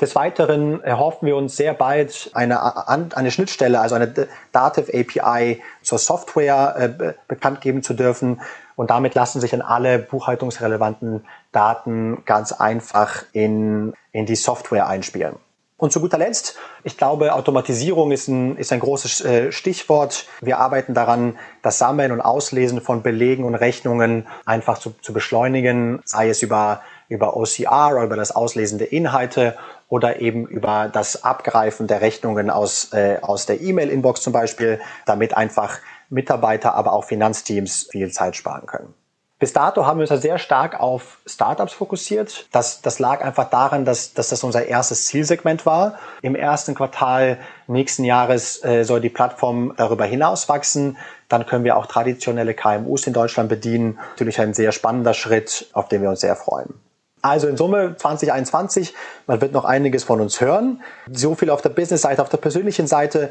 Des 0.00 0.14
Weiteren 0.14 0.80
erhoffen 0.82 1.26
wir 1.26 1.36
uns 1.36 1.56
sehr 1.56 1.74
bald 1.74 2.30
eine, 2.32 2.86
eine 2.88 3.30
Schnittstelle, 3.32 3.80
also 3.80 3.96
eine 3.96 4.28
Dativ 4.52 4.88
API 4.94 5.60
zur 5.82 5.98
Software 5.98 6.76
äh, 6.78 7.14
bekannt 7.26 7.60
geben 7.60 7.82
zu 7.82 7.94
dürfen. 7.94 8.40
Und 8.76 8.90
damit 8.90 9.16
lassen 9.16 9.40
sich 9.40 9.50
dann 9.50 9.60
alle 9.60 9.98
buchhaltungsrelevanten 9.98 11.26
Daten 11.50 12.22
ganz 12.24 12.52
einfach 12.52 13.24
in, 13.32 13.92
in 14.12 14.24
die 14.24 14.36
Software 14.36 14.86
einspielen. 14.86 15.34
Und 15.80 15.92
zu 15.92 16.00
guter 16.00 16.18
Letzt, 16.18 16.56
ich 16.82 16.96
glaube, 16.96 17.32
Automatisierung 17.32 18.10
ist 18.10 18.26
ein, 18.26 18.56
ist 18.56 18.72
ein 18.72 18.80
großes 18.80 19.20
äh, 19.20 19.52
Stichwort. 19.52 20.26
Wir 20.40 20.58
arbeiten 20.58 20.92
daran, 20.92 21.38
das 21.62 21.78
Sammeln 21.78 22.10
und 22.10 22.20
Auslesen 22.20 22.80
von 22.80 23.04
Belegen 23.04 23.44
und 23.44 23.54
Rechnungen 23.54 24.26
einfach 24.44 24.78
zu, 24.78 24.90
zu 25.00 25.12
beschleunigen, 25.12 26.00
sei 26.04 26.30
es 26.30 26.42
über, 26.42 26.82
über 27.08 27.36
OCR 27.36 27.92
oder 27.92 28.02
über 28.02 28.16
das 28.16 28.34
Auslesen 28.34 28.78
der 28.78 28.90
Inhalte 28.90 29.56
oder 29.88 30.20
eben 30.20 30.48
über 30.48 30.90
das 30.92 31.22
Abgreifen 31.22 31.86
der 31.86 32.00
Rechnungen 32.00 32.50
aus, 32.50 32.92
äh, 32.92 33.18
aus 33.22 33.46
der 33.46 33.60
E-Mail-Inbox 33.60 34.20
zum 34.20 34.32
Beispiel, 34.32 34.80
damit 35.06 35.36
einfach 35.36 35.78
Mitarbeiter, 36.10 36.74
aber 36.74 36.92
auch 36.92 37.04
Finanzteams 37.04 37.86
viel 37.92 38.10
Zeit 38.10 38.34
sparen 38.34 38.66
können. 38.66 38.94
Bis 39.38 39.52
dato 39.52 39.86
haben 39.86 39.98
wir 39.98 40.02
uns 40.02 40.10
ja 40.10 40.16
sehr 40.16 40.38
stark 40.38 40.80
auf 40.80 41.18
Startups 41.24 41.72
fokussiert. 41.72 42.46
Das, 42.50 42.82
das 42.82 42.98
lag 42.98 43.24
einfach 43.24 43.48
daran, 43.50 43.84
dass, 43.84 44.12
dass 44.12 44.30
das 44.30 44.42
unser 44.42 44.66
erstes 44.66 45.06
Zielsegment 45.06 45.64
war. 45.64 45.98
Im 46.22 46.34
ersten 46.34 46.74
Quartal 46.74 47.38
nächsten 47.68 48.04
Jahres 48.04 48.64
äh, 48.64 48.82
soll 48.82 49.00
die 49.00 49.10
Plattform 49.10 49.74
darüber 49.76 50.06
hinaus 50.06 50.48
wachsen. 50.48 50.96
Dann 51.28 51.46
können 51.46 51.62
wir 51.62 51.76
auch 51.76 51.86
traditionelle 51.86 52.54
KMUs 52.54 53.06
in 53.06 53.12
Deutschland 53.12 53.48
bedienen. 53.48 54.00
Natürlich 54.10 54.40
ein 54.40 54.54
sehr 54.54 54.72
spannender 54.72 55.14
Schritt, 55.14 55.68
auf 55.72 55.88
den 55.88 56.02
wir 56.02 56.10
uns 56.10 56.20
sehr 56.20 56.34
freuen. 56.34 56.74
Also 57.22 57.46
in 57.46 57.56
Summe 57.56 57.96
2021, 57.96 58.94
man 59.26 59.40
wird 59.40 59.52
noch 59.52 59.64
einiges 59.64 60.02
von 60.02 60.20
uns 60.20 60.40
hören. 60.40 60.82
So 61.12 61.34
viel 61.36 61.50
auf 61.50 61.62
der 61.62 61.70
Business-Seite, 61.70 62.22
auf 62.22 62.28
der 62.28 62.38
persönlichen 62.38 62.88
Seite. 62.88 63.30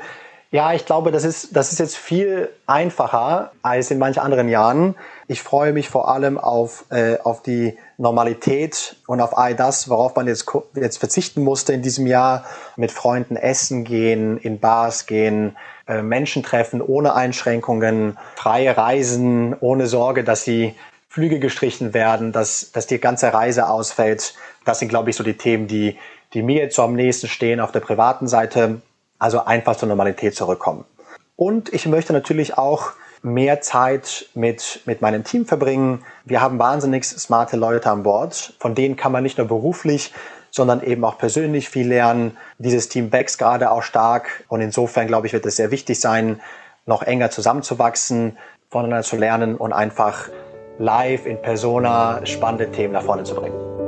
Ja, 0.49 0.71
ich 0.73 0.85
glaube, 0.85 1.11
das 1.11 1.25
ist, 1.25 1.57
das 1.57 1.73
ist 1.73 1.79
jetzt 1.79 1.97
viel 1.97 2.49
einfacher 2.67 3.51
als 3.61 3.91
in 3.91 3.97
manchen 3.97 4.21
anderen 4.21 4.47
Jahren. 4.47 4.95
Ich 5.27 5.41
freue 5.41 5.73
mich 5.73 5.89
vor 5.89 6.09
allem 6.09 6.37
auf, 6.37 6.85
äh, 6.89 7.17
auf 7.21 7.43
die 7.43 7.77
Normalität 7.97 8.95
und 9.07 9.19
auf 9.19 9.37
all 9.37 9.55
das, 9.55 9.89
worauf 9.89 10.15
man 10.15 10.25
jetzt, 10.25 10.49
jetzt 10.75 10.99
verzichten 10.99 11.43
musste 11.43 11.73
in 11.73 11.81
diesem 11.81 12.07
Jahr. 12.07 12.45
Mit 12.77 12.93
Freunden 12.93 13.35
essen 13.35 13.83
gehen, 13.83 14.37
in 14.37 14.61
Bars 14.61 15.05
gehen, 15.05 15.57
äh, 15.85 16.01
Menschen 16.01 16.43
treffen 16.43 16.81
ohne 16.81 17.13
Einschränkungen, 17.13 18.17
freie 18.35 18.77
Reisen, 18.77 19.53
ohne 19.59 19.87
Sorge, 19.87 20.23
dass 20.23 20.45
sie 20.45 20.75
Flüge 21.09 21.39
gestrichen 21.39 21.93
werden, 21.93 22.31
dass, 22.31 22.71
dass 22.71 22.87
die 22.87 22.99
ganze 22.99 23.33
Reise 23.33 23.67
ausfällt. 23.67 24.33
Das 24.63 24.79
sind, 24.79 24.87
glaube 24.87 25.09
ich, 25.09 25.17
so 25.17 25.25
die 25.25 25.35
Themen, 25.37 25.67
die, 25.67 25.97
die 26.33 26.41
mir 26.41 26.63
jetzt 26.63 26.75
so 26.77 26.83
am 26.83 26.93
nächsten 26.93 27.27
stehen 27.27 27.59
auf 27.59 27.73
der 27.73 27.81
privaten 27.81 28.27
Seite. 28.27 28.81
Also 29.19 29.45
einfach 29.45 29.75
zur 29.75 29.87
Normalität 29.87 30.35
zurückkommen. 30.35 30.85
Und 31.35 31.73
ich 31.73 31.85
möchte 31.85 32.13
natürlich 32.13 32.57
auch 32.57 32.91
mehr 33.21 33.61
Zeit 33.61 34.27
mit, 34.33 34.81
mit 34.85 35.01
meinem 35.01 35.23
Team 35.23 35.45
verbringen. 35.45 36.03
Wir 36.25 36.41
haben 36.41 36.59
wahnsinnig 36.59 37.05
smarte 37.05 37.57
Leute 37.57 37.89
an 37.89 38.03
Bord. 38.03 38.53
Von 38.59 38.75
denen 38.75 38.95
kann 38.95 39.11
man 39.11 39.23
nicht 39.23 39.37
nur 39.37 39.47
beruflich, 39.47 40.13
sondern 40.51 40.81
eben 40.81 41.03
auch 41.05 41.17
persönlich 41.17 41.69
viel 41.69 41.87
lernen. 41.87 42.37
Dieses 42.57 42.89
Team 42.89 43.11
wächst 43.11 43.37
gerade 43.37 43.71
auch 43.71 43.83
stark 43.83 44.43
und 44.47 44.61
insofern, 44.61 45.07
glaube 45.07 45.27
ich, 45.27 45.33
wird 45.33 45.45
es 45.45 45.55
sehr 45.55 45.71
wichtig 45.71 45.99
sein, 45.99 46.41
noch 46.85 47.03
enger 47.03 47.29
zusammenzuwachsen, 47.29 48.37
voneinander 48.69 49.03
zu 49.03 49.17
lernen 49.17 49.55
und 49.55 49.73
einfach 49.73 50.29
live 50.79 51.25
in 51.25 51.41
persona 51.41 52.25
spannende 52.25 52.71
Themen 52.71 52.93
nach 52.93 53.03
vorne 53.03 53.23
zu 53.23 53.35
bringen. 53.35 53.86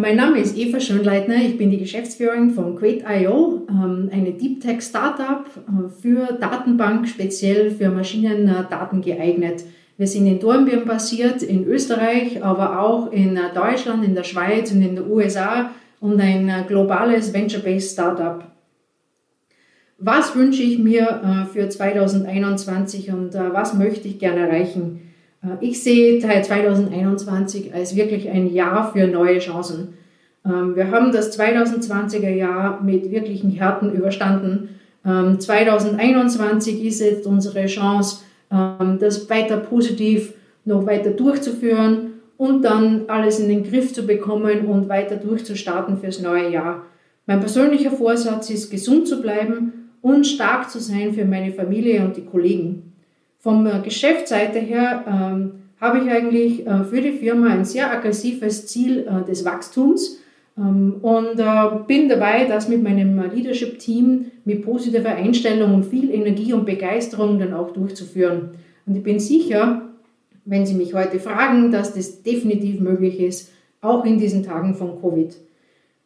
Mein 0.00 0.16
Name 0.16 0.38
ist 0.38 0.56
Eva 0.56 0.80
Schönleitner, 0.80 1.36
ich 1.36 1.58
bin 1.58 1.70
die 1.70 1.76
Geschäftsführerin 1.76 2.52
von 2.52 2.74
Crate.io, 2.74 3.66
ähm, 3.68 4.08
eine 4.10 4.32
Deep 4.32 4.62
Tech 4.62 4.80
Startup 4.80 5.44
äh, 5.46 5.90
für 6.00 6.38
Datenbank, 6.40 7.06
speziell 7.06 7.70
für 7.70 7.90
Maschinendaten 7.90 9.02
geeignet. 9.02 9.62
Wir 9.98 10.06
sind 10.06 10.26
in 10.26 10.40
Dornbirn 10.40 10.86
basiert, 10.86 11.42
in 11.42 11.66
Österreich, 11.66 12.42
aber 12.42 12.80
auch 12.80 13.12
in 13.12 13.36
äh, 13.36 13.52
Deutschland, 13.54 14.02
in 14.02 14.14
der 14.14 14.24
Schweiz 14.24 14.72
und 14.72 14.80
in 14.80 14.96
den 14.96 15.10
USA 15.10 15.70
und 16.00 16.18
ein 16.18 16.48
äh, 16.48 16.64
globales 16.66 17.34
Venture-Based 17.34 17.92
Startup. 17.92 18.42
Was 19.98 20.34
wünsche 20.34 20.62
ich 20.62 20.78
mir 20.78 21.46
für 21.52 21.68
2021 21.68 23.12
und 23.12 23.34
was 23.34 23.74
möchte 23.74 24.08
ich 24.08 24.18
gerne 24.18 24.48
erreichen? 24.48 25.09
Ich 25.60 25.82
sehe 25.82 26.18
Teil 26.18 26.44
2021 26.44 27.72
als 27.72 27.96
wirklich 27.96 28.28
ein 28.28 28.52
Jahr 28.52 28.92
für 28.92 29.06
neue 29.06 29.38
Chancen. 29.38 29.94
Ähm, 30.44 30.76
wir 30.76 30.90
haben 30.90 31.12
das 31.12 31.38
2020er 31.38 32.28
Jahr 32.28 32.82
mit 32.82 33.10
wirklichen 33.10 33.50
Härten 33.50 33.92
überstanden. 33.92 34.68
2021 35.02 36.80
ähm, 36.80 36.86
ist 36.86 37.00
jetzt 37.00 37.26
unsere 37.26 37.64
Chance, 37.66 38.18
ähm, 38.52 38.98
das 39.00 39.30
weiter 39.30 39.56
positiv 39.56 40.34
noch 40.66 40.84
weiter 40.84 41.10
durchzuführen 41.10 42.20
und 42.36 42.62
dann 42.62 43.04
alles 43.08 43.40
in 43.40 43.48
den 43.48 43.64
Griff 43.64 43.94
zu 43.94 44.06
bekommen 44.06 44.66
und 44.66 44.90
weiter 44.90 45.16
durchzustarten 45.16 45.96
fürs 45.98 46.20
neue 46.20 46.50
Jahr. 46.50 46.84
Mein 47.26 47.40
persönlicher 47.40 47.90
Vorsatz 47.92 48.50
ist, 48.50 48.70
gesund 48.70 49.08
zu 49.08 49.22
bleiben 49.22 49.90
und 50.02 50.26
stark 50.26 50.70
zu 50.70 50.80
sein 50.80 51.14
für 51.14 51.24
meine 51.24 51.52
Familie 51.52 52.04
und 52.04 52.16
die 52.16 52.24
Kollegen. 52.24 52.89
Vom 53.40 53.66
äh, 53.66 53.80
Geschäftsseite 53.82 54.58
her 54.58 55.04
ähm, 55.08 55.52
habe 55.80 55.98
ich 55.98 56.10
eigentlich 56.10 56.66
äh, 56.66 56.84
für 56.84 57.00
die 57.00 57.12
Firma 57.12 57.48
ein 57.48 57.64
sehr 57.64 57.90
aggressives 57.90 58.66
Ziel 58.66 59.08
äh, 59.08 59.24
des 59.24 59.46
Wachstums 59.46 60.18
ähm, 60.58 60.96
und 61.00 61.38
äh, 61.38 61.84
bin 61.86 62.10
dabei, 62.10 62.44
das 62.44 62.68
mit 62.68 62.82
meinem 62.82 63.18
Leadership-Team 63.34 64.26
mit 64.44 64.62
positiver 64.62 65.14
Einstellung 65.14 65.74
und 65.74 65.86
viel 65.86 66.10
Energie 66.10 66.52
und 66.52 66.66
Begeisterung 66.66 67.38
dann 67.38 67.54
auch 67.54 67.72
durchzuführen. 67.72 68.50
Und 68.84 68.96
ich 68.96 69.02
bin 69.02 69.18
sicher, 69.18 69.88
wenn 70.44 70.66
Sie 70.66 70.74
mich 70.74 70.92
heute 70.92 71.18
fragen, 71.18 71.72
dass 71.72 71.94
das 71.94 72.22
definitiv 72.22 72.80
möglich 72.80 73.20
ist, 73.20 73.52
auch 73.80 74.04
in 74.04 74.18
diesen 74.18 74.42
Tagen 74.42 74.74
von 74.74 75.00
Covid. 75.00 75.34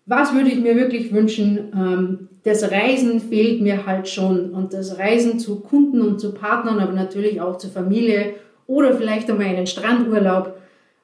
Was 0.06 0.34
würde 0.34 0.50
ich 0.50 0.60
mir 0.60 0.76
wirklich 0.76 1.12
wünschen? 1.12 1.72
Ähm, 1.74 2.28
das 2.44 2.70
Reisen 2.70 3.20
fehlt 3.20 3.62
mir 3.62 3.86
halt 3.86 4.08
schon 4.08 4.50
und 4.50 4.74
das 4.74 4.98
Reisen 4.98 5.38
zu 5.38 5.60
Kunden 5.60 6.02
und 6.02 6.20
zu 6.20 6.34
Partnern, 6.34 6.78
aber 6.78 6.92
natürlich 6.92 7.40
auch 7.40 7.56
zur 7.56 7.70
Familie 7.70 8.34
oder 8.66 8.94
vielleicht 8.94 9.30
einmal 9.30 9.46
einen 9.46 9.66
Strandurlaub 9.66 10.54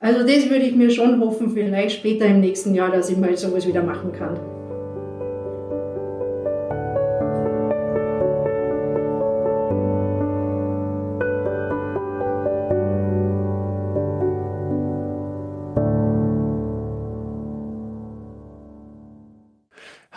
also 0.03 0.21
das 0.21 0.49
würde 0.49 0.65
ich 0.65 0.75
mir 0.75 0.91
schon 0.91 1.21
hoffen, 1.21 1.51
vielleicht 1.51 1.99
später 1.99 2.25
im 2.25 2.41
nächsten 2.41 2.75
Jahr, 2.75 2.91
dass 2.91 3.11
ich 3.11 3.19
mal 3.19 3.37
sowas 3.37 3.67
wieder 3.67 3.83
machen 3.83 4.13
kann. 4.13 4.60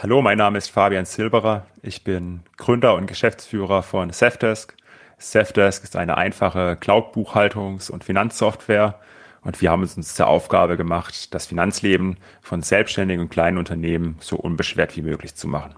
Hallo, 0.03 0.21
mein 0.21 0.37
Name 0.37 0.57
ist 0.57 0.69
Fabian 0.69 1.05
Silberer. 1.05 1.65
Ich 1.81 2.03
bin 2.03 2.41
Gründer 2.57 2.95
und 2.95 3.07
Geschäftsführer 3.07 3.83
von 3.83 4.09
Safdesk. 4.09 4.75
Safdesk 5.17 5.81
ist 5.85 5.95
eine 5.95 6.17
einfache 6.17 6.75
Cloud-Buchhaltungs- 6.75 7.89
und 7.89 8.03
Finanzsoftware, 8.03 8.99
und 9.43 9.61
wir 9.61 9.71
haben 9.71 9.81
es 9.81 9.95
uns 9.95 10.13
zur 10.13 10.27
Aufgabe 10.27 10.75
gemacht, 10.75 11.33
das 11.33 11.45
Finanzleben 11.45 12.17
von 12.41 12.61
selbstständigen 12.61 13.21
und 13.21 13.29
kleinen 13.29 13.57
Unternehmen 13.57 14.17
so 14.19 14.35
unbeschwert 14.35 14.97
wie 14.97 15.03
möglich 15.03 15.35
zu 15.35 15.47
machen. 15.47 15.73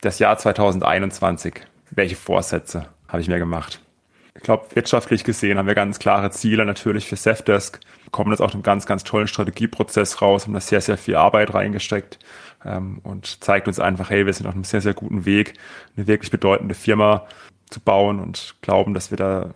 Das 0.00 0.20
Jahr 0.20 0.38
2021, 0.38 1.60
welche 1.90 2.16
Vorsätze 2.16 2.88
habe 3.08 3.20
ich 3.20 3.28
mir 3.28 3.38
gemacht? 3.38 3.82
Ich 4.34 4.42
glaube, 4.42 4.74
wirtschaftlich 4.74 5.22
gesehen 5.22 5.58
haben 5.58 5.66
wir 5.66 5.74
ganz 5.74 5.98
klare 5.98 6.30
Ziele 6.30 6.64
natürlich 6.64 7.06
für 7.06 7.16
Safdesk. 7.16 7.80
Wir 8.04 8.10
kommen 8.10 8.30
jetzt 8.30 8.40
auch 8.40 8.52
einen 8.52 8.62
ganz, 8.62 8.86
ganz 8.86 9.04
tollen 9.04 9.28
Strategieprozess 9.28 10.22
raus, 10.22 10.44
haben 10.44 10.54
da 10.54 10.60
sehr, 10.60 10.80
sehr 10.80 10.96
viel 10.96 11.16
Arbeit 11.16 11.52
reingesteckt 11.52 12.18
ähm, 12.66 13.00
und 13.02 13.42
zeigt 13.42 13.68
uns 13.68 13.80
einfach, 13.80 14.10
hey, 14.10 14.26
wir 14.26 14.32
sind 14.32 14.46
auf 14.46 14.54
einem 14.54 14.64
sehr, 14.64 14.80
sehr 14.80 14.94
guten 14.94 15.24
Weg, 15.24 15.54
eine 15.96 16.06
wirklich 16.06 16.30
bedeutende 16.30 16.74
Firma 16.74 17.26
zu 17.70 17.80
bauen 17.80 18.20
und 18.20 18.56
glauben, 18.62 18.94
dass 18.94 19.10
wir 19.10 19.18
da 19.18 19.50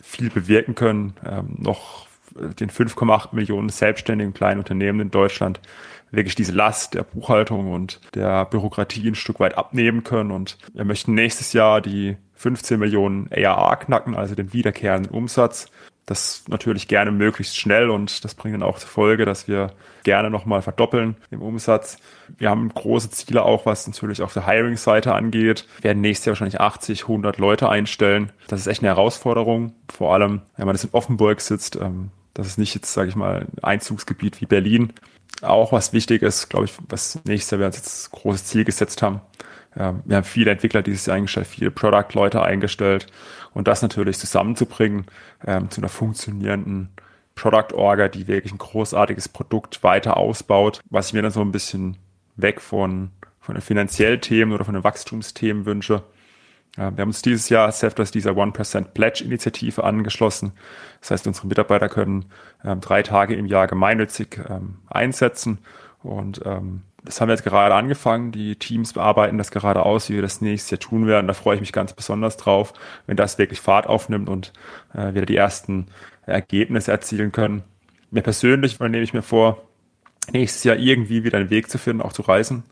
viel 0.00 0.30
bewirken 0.30 0.74
können, 0.74 1.14
ähm, 1.24 1.56
noch 1.58 2.06
den 2.34 2.70
5,8 2.70 3.34
Millionen 3.34 3.70
selbstständigen 3.70 4.34
kleinen 4.34 4.58
Unternehmen 4.58 5.00
in 5.00 5.10
Deutschland 5.10 5.60
wirklich 6.10 6.34
diese 6.34 6.52
Last 6.52 6.94
der 6.94 7.02
Buchhaltung 7.02 7.72
und 7.72 8.00
der 8.14 8.44
Bürokratie 8.44 9.08
ein 9.08 9.14
Stück 9.14 9.40
weit 9.40 9.56
abnehmen 9.58 10.04
können. 10.04 10.30
Und 10.30 10.58
wir 10.72 10.84
möchten 10.84 11.14
nächstes 11.14 11.52
Jahr 11.52 11.80
die 11.80 12.16
15 12.34 12.78
Millionen 12.78 13.28
ARA 13.32 13.76
knacken, 13.76 14.14
also 14.14 14.34
den 14.34 14.52
wiederkehrenden 14.52 15.12
Umsatz. 15.12 15.66
Das 16.06 16.44
natürlich 16.48 16.86
gerne 16.86 17.10
möglichst 17.10 17.58
schnell 17.58 17.90
und 17.90 18.24
das 18.24 18.36
bringt 18.36 18.54
dann 18.54 18.62
auch 18.62 18.78
zur 18.78 18.88
Folge, 18.88 19.24
dass 19.24 19.48
wir 19.48 19.72
gerne 20.04 20.30
nochmal 20.30 20.62
verdoppeln 20.62 21.16
im 21.32 21.42
Umsatz. 21.42 21.98
Wir 22.38 22.48
haben 22.48 22.68
große 22.68 23.10
Ziele 23.10 23.42
auch, 23.42 23.66
was 23.66 23.88
natürlich 23.88 24.22
auf 24.22 24.32
der 24.32 24.46
Hiring-Seite 24.46 25.12
angeht. 25.12 25.66
Wir 25.78 25.84
werden 25.84 26.00
nächstes 26.00 26.26
Jahr 26.26 26.32
wahrscheinlich 26.34 26.60
80, 26.60 27.02
100 27.02 27.38
Leute 27.38 27.68
einstellen. 27.68 28.30
Das 28.46 28.60
ist 28.60 28.68
echt 28.68 28.82
eine 28.82 28.88
Herausforderung. 28.88 29.74
Vor 29.92 30.14
allem, 30.14 30.42
wenn 30.56 30.66
man 30.66 30.76
das 30.76 30.84
in 30.84 30.90
Offenburg 30.92 31.40
sitzt, 31.40 31.74
ähm, 31.74 32.10
das 32.34 32.46
ist 32.46 32.58
nicht 32.58 32.74
jetzt, 32.76 32.92
sage 32.92 33.08
ich 33.08 33.16
mal, 33.16 33.40
ein 33.40 33.64
Einzugsgebiet 33.64 34.40
wie 34.40 34.46
Berlin. 34.46 34.92
Auch 35.42 35.72
was 35.72 35.92
wichtig 35.92 36.22
ist, 36.22 36.48
glaube 36.48 36.66
ich, 36.66 36.74
was 36.88 37.18
nächstes 37.24 37.50
Jahr 37.50 37.60
wir 37.60 37.66
uns 37.66 37.76
jetzt 37.76 38.12
großes 38.12 38.44
Ziel 38.44 38.64
gesetzt 38.64 39.02
haben. 39.02 39.20
Wir 39.74 40.16
haben 40.16 40.24
viele 40.24 40.50
Entwickler 40.50 40.80
dieses 40.80 41.04
Jahr 41.04 41.16
eingestellt, 41.16 41.46
viele 41.46 41.70
Product-Leute 41.70 42.40
eingestellt 42.40 43.08
und 43.56 43.66
das 43.68 43.80
natürlich 43.80 44.18
zusammenzubringen 44.18 45.06
ähm, 45.46 45.70
zu 45.70 45.80
einer 45.80 45.88
funktionierenden 45.88 46.90
Product-Orga, 47.36 48.08
die 48.08 48.28
wirklich 48.28 48.52
ein 48.52 48.58
großartiges 48.58 49.30
Produkt 49.30 49.82
weiter 49.82 50.18
ausbaut, 50.18 50.80
was 50.90 51.06
ich 51.06 51.14
mir 51.14 51.22
dann 51.22 51.30
so 51.30 51.40
ein 51.40 51.52
bisschen 51.52 51.96
weg 52.36 52.60
von, 52.60 53.12
von 53.40 53.54
den 53.54 53.62
finanziellen 53.62 54.20
Themen 54.20 54.52
oder 54.52 54.66
von 54.66 54.74
den 54.74 54.84
Wachstumsthemen 54.84 55.64
wünsche. 55.64 56.02
Wir 56.76 56.84
haben 56.84 57.00
uns 57.04 57.22
dieses 57.22 57.48
Jahr 57.48 57.72
Safdress 57.72 58.10
dieser 58.10 58.32
1% 58.32 58.88
Pledge-Initiative 58.92 59.82
angeschlossen. 59.82 60.52
Das 61.00 61.12
heißt, 61.12 61.26
unsere 61.26 61.46
Mitarbeiter 61.46 61.88
können 61.88 62.26
ähm, 62.62 62.82
drei 62.82 63.02
Tage 63.02 63.36
im 63.36 63.46
Jahr 63.46 63.68
gemeinnützig 63.68 64.38
ähm, 64.50 64.80
einsetzen. 64.86 65.60
Und 66.02 66.42
ähm, 66.44 66.82
das 67.06 67.20
haben 67.20 67.28
wir 67.28 67.34
jetzt 67.34 67.44
gerade 67.44 67.74
angefangen. 67.74 68.32
Die 68.32 68.56
Teams 68.56 68.92
bearbeiten 68.92 69.38
das 69.38 69.50
gerade 69.50 69.84
aus, 69.84 70.10
wie 70.10 70.14
wir 70.14 70.22
das 70.22 70.40
nächstes 70.40 70.70
Jahr 70.70 70.80
tun 70.80 71.06
werden. 71.06 71.26
Da 71.26 71.32
freue 71.32 71.54
ich 71.54 71.60
mich 71.60 71.72
ganz 71.72 71.92
besonders 71.92 72.36
drauf, 72.36 72.74
wenn 73.06 73.16
das 73.16 73.38
wirklich 73.38 73.60
Fahrt 73.60 73.86
aufnimmt 73.86 74.28
und 74.28 74.52
äh, 74.94 75.14
wir 75.14 75.24
die 75.24 75.36
ersten 75.36 75.86
Ergebnisse 76.26 76.90
erzielen 76.90 77.32
können. 77.32 77.62
Mir 78.10 78.22
persönlich 78.22 78.78
nehme 78.78 79.00
ich 79.00 79.14
mir 79.14 79.22
vor, 79.22 79.62
nächstes 80.32 80.64
Jahr 80.64 80.76
irgendwie 80.76 81.24
wieder 81.24 81.38
einen 81.38 81.50
Weg 81.50 81.70
zu 81.70 81.78
finden, 81.78 82.02
auch 82.02 82.12
zu 82.12 82.22
reisen. 82.22 82.64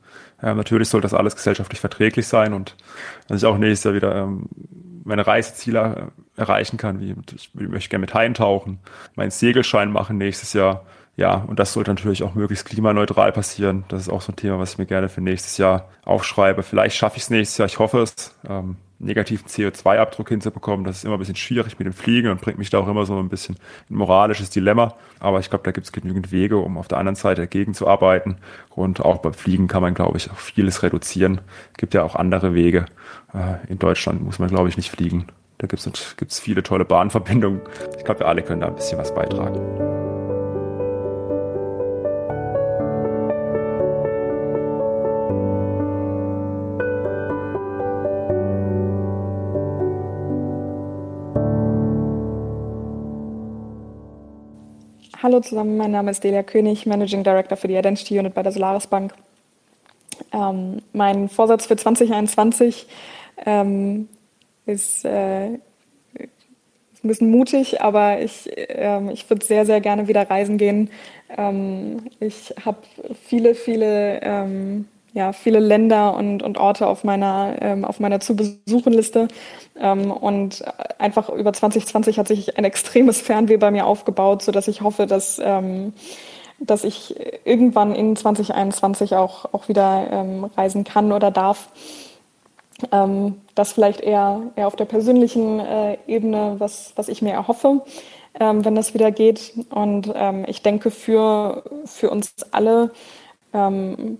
Ähm, 0.42 0.56
natürlich 0.56 0.88
soll 0.88 1.00
das 1.00 1.14
alles 1.14 1.36
gesellschaftlich 1.36 1.80
verträglich 1.80 2.26
sein 2.26 2.52
und 2.52 2.76
dass 3.28 3.42
ich 3.42 3.46
auch 3.46 3.58
nächstes 3.58 3.84
Jahr 3.84 3.94
wieder 3.94 4.14
ähm, 4.16 4.48
meine 5.04 5.26
Reiseziele 5.26 6.10
äh, 6.36 6.40
erreichen 6.40 6.76
kann, 6.76 7.00
wie 7.00 7.14
ich, 7.34 7.50
ich 7.54 7.68
möchte 7.68 7.90
gerne 7.90 8.00
mit 8.00 8.14
eintauchen, 8.14 8.80
meinen 9.14 9.30
Segelschein 9.30 9.92
machen 9.92 10.18
nächstes 10.18 10.52
Jahr. 10.52 10.84
Ja, 11.16 11.44
und 11.46 11.60
das 11.60 11.72
sollte 11.72 11.92
natürlich 11.92 12.24
auch 12.24 12.34
möglichst 12.34 12.66
klimaneutral 12.66 13.30
passieren. 13.32 13.84
Das 13.88 14.02
ist 14.02 14.08
auch 14.08 14.20
so 14.20 14.32
ein 14.32 14.36
Thema, 14.36 14.58
was 14.58 14.72
ich 14.72 14.78
mir 14.78 14.86
gerne 14.86 15.08
für 15.08 15.20
nächstes 15.20 15.58
Jahr 15.58 15.88
aufschreibe. 16.04 16.62
Vielleicht 16.62 16.96
schaffe 16.96 17.18
ich 17.18 17.24
es 17.24 17.30
nächstes 17.30 17.58
Jahr, 17.58 17.66
ich 17.66 17.78
hoffe 17.78 18.00
es. 18.02 18.34
Ähm, 18.48 18.76
negativen 18.98 19.46
CO2-Abdruck 19.46 20.28
hinzubekommen. 20.28 20.84
Das 20.84 20.96
ist 20.96 21.04
immer 21.04 21.14
ein 21.14 21.18
bisschen 21.18 21.36
schwierig 21.36 21.78
mit 21.78 21.86
dem 21.86 21.92
Fliegen 21.92 22.30
und 22.30 22.40
bringt 22.40 22.58
mich 22.58 22.70
da 22.70 22.78
auch 22.78 22.88
immer 22.88 23.04
so 23.06 23.18
ein 23.18 23.28
bisschen 23.28 23.56
ein 23.90 23.96
moralisches 23.96 24.50
Dilemma. 24.50 24.94
Aber 25.20 25.40
ich 25.40 25.50
glaube, 25.50 25.64
da 25.64 25.72
gibt 25.72 25.86
es 25.86 25.92
genügend 25.92 26.32
Wege, 26.32 26.56
um 26.56 26.78
auf 26.78 26.88
der 26.88 26.98
anderen 26.98 27.16
Seite 27.16 27.42
dagegen 27.42 27.74
zu 27.74 27.86
arbeiten. 27.86 28.36
Und 28.70 29.00
auch 29.00 29.18
beim 29.18 29.34
Fliegen 29.34 29.68
kann 29.68 29.82
man, 29.82 29.94
glaube 29.94 30.16
ich, 30.16 30.30
auch 30.30 30.36
vieles 30.36 30.82
reduzieren. 30.82 31.40
Es 31.72 31.78
gibt 31.78 31.94
ja 31.94 32.02
auch 32.02 32.16
andere 32.16 32.54
Wege. 32.54 32.86
Äh, 33.32 33.70
in 33.70 33.78
Deutschland 33.78 34.22
muss 34.22 34.38
man, 34.38 34.48
glaube 34.48 34.68
ich, 34.68 34.76
nicht 34.76 34.90
fliegen. 34.90 35.26
Da 35.58 35.66
gibt 35.66 35.86
es 35.86 36.40
viele 36.40 36.62
tolle 36.62 36.84
Bahnverbindungen. 36.84 37.60
Ich 37.96 38.04
glaube, 38.04 38.20
wir 38.20 38.28
alle 38.28 38.42
können 38.42 38.60
da 38.60 38.68
ein 38.68 38.74
bisschen 38.74 38.98
was 38.98 39.14
beitragen. 39.14 40.13
Hallo 55.24 55.40
zusammen, 55.40 55.78
mein 55.78 55.90
Name 55.90 56.10
ist 56.10 56.22
Delia 56.22 56.42
König, 56.42 56.84
Managing 56.84 57.24
Director 57.24 57.56
für 57.56 57.66
die 57.66 57.76
Identity 57.76 58.18
Unit 58.18 58.34
bei 58.34 58.42
der 58.42 58.52
Solaris 58.52 58.86
Bank. 58.86 59.14
Ähm, 60.34 60.82
mein 60.92 61.30
Vorsatz 61.30 61.64
für 61.64 61.76
2021 61.76 62.86
ähm, 63.46 64.10
ist, 64.66 65.02
äh, 65.06 65.54
ist 65.54 65.60
ein 67.02 67.08
bisschen 67.08 67.30
mutig, 67.30 67.80
aber 67.80 68.20
ich, 68.20 68.50
ähm, 68.54 69.08
ich 69.08 69.30
würde 69.30 69.46
sehr, 69.46 69.64
sehr 69.64 69.80
gerne 69.80 70.08
wieder 70.08 70.28
reisen 70.28 70.58
gehen. 70.58 70.90
Ähm, 71.34 72.10
ich 72.20 72.54
habe 72.62 72.80
viele, 73.26 73.54
viele 73.54 74.20
ähm, 74.20 74.88
ja, 75.14 75.32
viele 75.32 75.60
Länder 75.60 76.14
und, 76.14 76.42
und 76.42 76.58
Orte 76.58 76.88
auf 76.88 77.04
meiner, 77.04 77.56
ähm, 77.60 77.84
auf 77.84 78.00
meiner 78.00 78.18
Zu-Besuchen-Liste. 78.18 79.28
Ähm, 79.80 80.10
und 80.10 80.64
einfach 80.98 81.28
über 81.30 81.52
2020 81.52 82.18
hat 82.18 82.26
sich 82.26 82.58
ein 82.58 82.64
extremes 82.64 83.20
Fernweh 83.20 83.56
bei 83.56 83.70
mir 83.70 83.86
aufgebaut, 83.86 84.42
sodass 84.42 84.66
ich 84.66 84.82
hoffe, 84.82 85.06
dass, 85.06 85.40
ähm, 85.42 85.92
dass 86.58 86.82
ich 86.82 87.14
irgendwann 87.44 87.94
in 87.94 88.16
2021 88.16 89.14
auch, 89.14 89.52
auch 89.54 89.68
wieder 89.68 90.08
ähm, 90.10 90.44
reisen 90.56 90.82
kann 90.82 91.12
oder 91.12 91.30
darf. 91.30 91.68
Ähm, 92.90 93.40
das 93.54 93.72
vielleicht 93.72 94.00
eher, 94.00 94.42
eher 94.56 94.66
auf 94.66 94.74
der 94.74 94.84
persönlichen 94.84 95.60
äh, 95.60 95.96
Ebene, 96.08 96.56
was, 96.58 96.92
was 96.96 97.08
ich 97.08 97.22
mir 97.22 97.32
erhoffe, 97.32 97.82
ähm, 98.40 98.64
wenn 98.64 98.74
das 98.74 98.94
wieder 98.94 99.12
geht. 99.12 99.52
Und 99.70 100.12
ähm, 100.12 100.44
ich 100.48 100.62
denke, 100.62 100.90
für, 100.90 101.62
für 101.84 102.10
uns 102.10 102.34
alle, 102.50 102.90
ähm, 103.54 104.18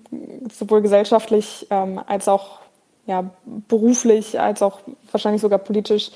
sowohl 0.51 0.81
gesellschaftlich 0.81 1.67
ähm, 1.71 2.01
als 2.07 2.29
auch 2.29 2.61
ja, 3.07 3.31
beruflich, 3.69 4.41
als 4.41 4.63
auch 4.63 4.81
wahrscheinlich 5.11 5.43
sogar 5.43 5.59
politisch, 5.59 6.11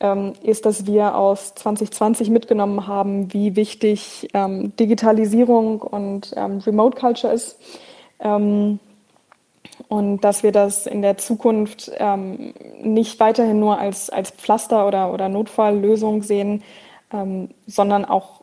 ähm, 0.00 0.34
ist, 0.42 0.66
dass 0.66 0.84
wir 0.84 1.16
aus 1.16 1.54
2020 1.54 2.28
mitgenommen 2.28 2.86
haben, 2.86 3.32
wie 3.32 3.56
wichtig 3.56 4.28
ähm, 4.34 4.76
Digitalisierung 4.76 5.80
und 5.80 6.34
ähm, 6.36 6.58
Remote 6.58 6.98
Culture 7.00 7.32
ist. 7.32 7.58
Ähm, 8.20 8.78
und 9.88 10.20
dass 10.22 10.42
wir 10.42 10.52
das 10.52 10.86
in 10.86 11.02
der 11.02 11.18
Zukunft 11.18 11.92
nicht 12.80 13.20
weiterhin 13.20 13.60
nur 13.60 13.78
als, 13.78 14.08
als 14.08 14.30
Pflaster 14.30 14.86
oder, 14.86 15.12
oder 15.12 15.28
Notfalllösung 15.28 16.22
sehen, 16.22 16.62
sondern 17.66 18.06
auch 18.06 18.42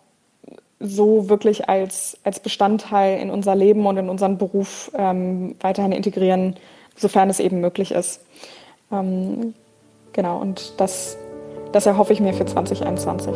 so 0.84 1.30
wirklich 1.30 1.70
als, 1.70 2.18
als 2.24 2.42
Bestandteil 2.42 3.20
in 3.20 3.30
unser 3.30 3.56
Leben 3.56 3.86
und 3.86 3.98
in 3.98 4.10
unseren 4.10 4.38
Beruf 4.38 4.92
ähm, 4.96 5.56
weiterhin 5.62 5.94
integrieren, 5.94 6.58
sofern 6.96 7.30
es 7.30 7.40
eben 7.40 7.62
möglich 7.62 7.92
ist. 7.92 8.22
Ähm, 8.92 9.54
genau, 10.12 10.40
und 10.40 10.80
das, 10.80 11.18
das 11.72 11.86
erhoffe 11.86 12.14
ich 12.14 12.20
mir 12.20 12.34
für 12.34 12.46
2021. 12.46 13.34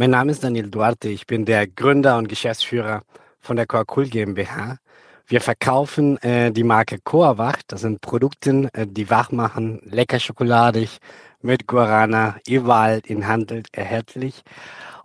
Mein 0.00 0.12
Name 0.12 0.32
ist 0.32 0.42
Daniel 0.42 0.70
Duarte. 0.70 1.10
Ich 1.10 1.26
bin 1.26 1.44
der 1.44 1.66
Gründer 1.66 2.16
und 2.16 2.26
Geschäftsführer 2.26 3.02
von 3.38 3.56
der 3.56 3.66
Coacul 3.66 4.08
GmbH. 4.08 4.78
Wir 5.26 5.42
verkaufen 5.42 6.16
äh, 6.22 6.50
die 6.50 6.64
Marke 6.64 7.00
Coawach. 7.04 7.58
Das 7.66 7.82
sind 7.82 8.00
Produkte, 8.00 8.70
äh, 8.72 8.86
die 8.86 9.10
wach 9.10 9.30
machen, 9.30 9.82
lecker 9.84 10.18
schokoladig, 10.18 10.96
mit 11.42 11.66
Guarana, 11.66 12.38
überall 12.48 13.02
in 13.04 13.28
Handel 13.28 13.62
erhältlich 13.72 14.40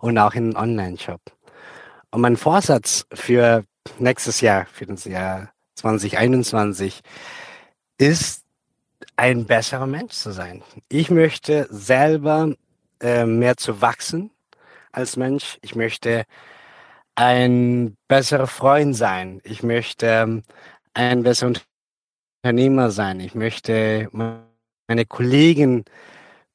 und 0.00 0.16
auch 0.16 0.32
in 0.32 0.56
Online-Shop. 0.56 1.20
Und 2.10 2.22
mein 2.22 2.38
Vorsatz 2.38 3.04
für 3.12 3.64
nächstes 3.98 4.40
Jahr, 4.40 4.64
für 4.64 4.86
das 4.86 5.04
Jahr 5.04 5.52
2021, 5.74 7.02
ist, 7.98 8.44
ein 9.14 9.44
besserer 9.44 9.86
Mensch 9.86 10.14
zu 10.14 10.32
sein. 10.32 10.62
Ich 10.88 11.10
möchte 11.10 11.68
selber 11.70 12.54
äh, 13.02 13.26
mehr 13.26 13.58
zu 13.58 13.82
wachsen, 13.82 14.30
als 14.96 15.16
Mensch. 15.16 15.58
Ich 15.62 15.74
möchte 15.74 16.24
ein 17.14 17.96
besserer 18.08 18.46
Freund 18.46 18.96
sein. 18.96 19.40
Ich 19.44 19.62
möchte 19.62 20.06
ähm, 20.06 20.42
ein 20.94 21.22
besserer 21.22 21.52
Unternehmer 22.42 22.90
sein. 22.90 23.20
Ich 23.20 23.34
möchte 23.34 24.08
meine 24.12 25.06
Kollegen 25.06 25.84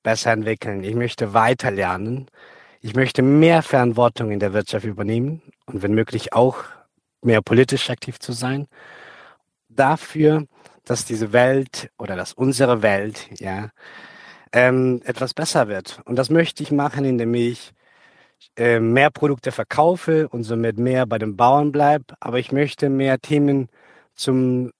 besser 0.04 0.32
entwickeln. 0.32 0.84
Ich 0.84 0.95
möchte 0.95 1.34
weiter 1.34 1.71
lernen. 1.71 2.27
Ich 2.82 2.95
möchte 2.95 3.21
mehr 3.21 3.62
Verantwortung 3.62 4.32
in 4.32 4.39
der 4.39 4.54
Wirtschaft 4.54 4.86
übernehmen 4.86 5.41
und 5.67 5.84
wenn 5.84 5.93
möglich 5.93 6.34
auch 6.34 6.63
mehr 7.21 7.43
politisch 7.43 7.91
aktiv 7.91 8.19
zu 8.19 8.32
sein. 8.32 8.67
Dafür, 9.69 10.47
dass 10.84 11.06
diese 11.06 11.32
Welt 11.32 11.91
oder 11.99 12.15
dass 12.15 12.34
unsere 12.34 12.82
Welt 12.82 13.30
ja 13.39 13.69
ähm, 14.51 15.01
etwas 15.06 15.36
besser 15.36 15.67
wird. 15.67 16.01
Und 16.06 16.15
das 16.15 16.32
möchte 16.32 16.63
ich 16.63 16.71
machen, 16.71 17.06
indem 17.06 17.36
ich 17.36 17.73
äh, 18.58 18.80
mehr 18.80 19.12
Produkte 19.12 19.51
verkaufe 19.51 20.27
und 20.30 20.43
somit 20.43 20.77
mehr 20.77 21.06
bei 21.06 21.17
den 21.17 21.36
Bauern 21.38 21.71
bleibe. 21.71 22.15
Aber 22.19 22.39
ich 22.39 22.51
möchte 22.51 22.89
mehr 22.89 23.19
Themen 23.19 23.69
zum 24.15 24.71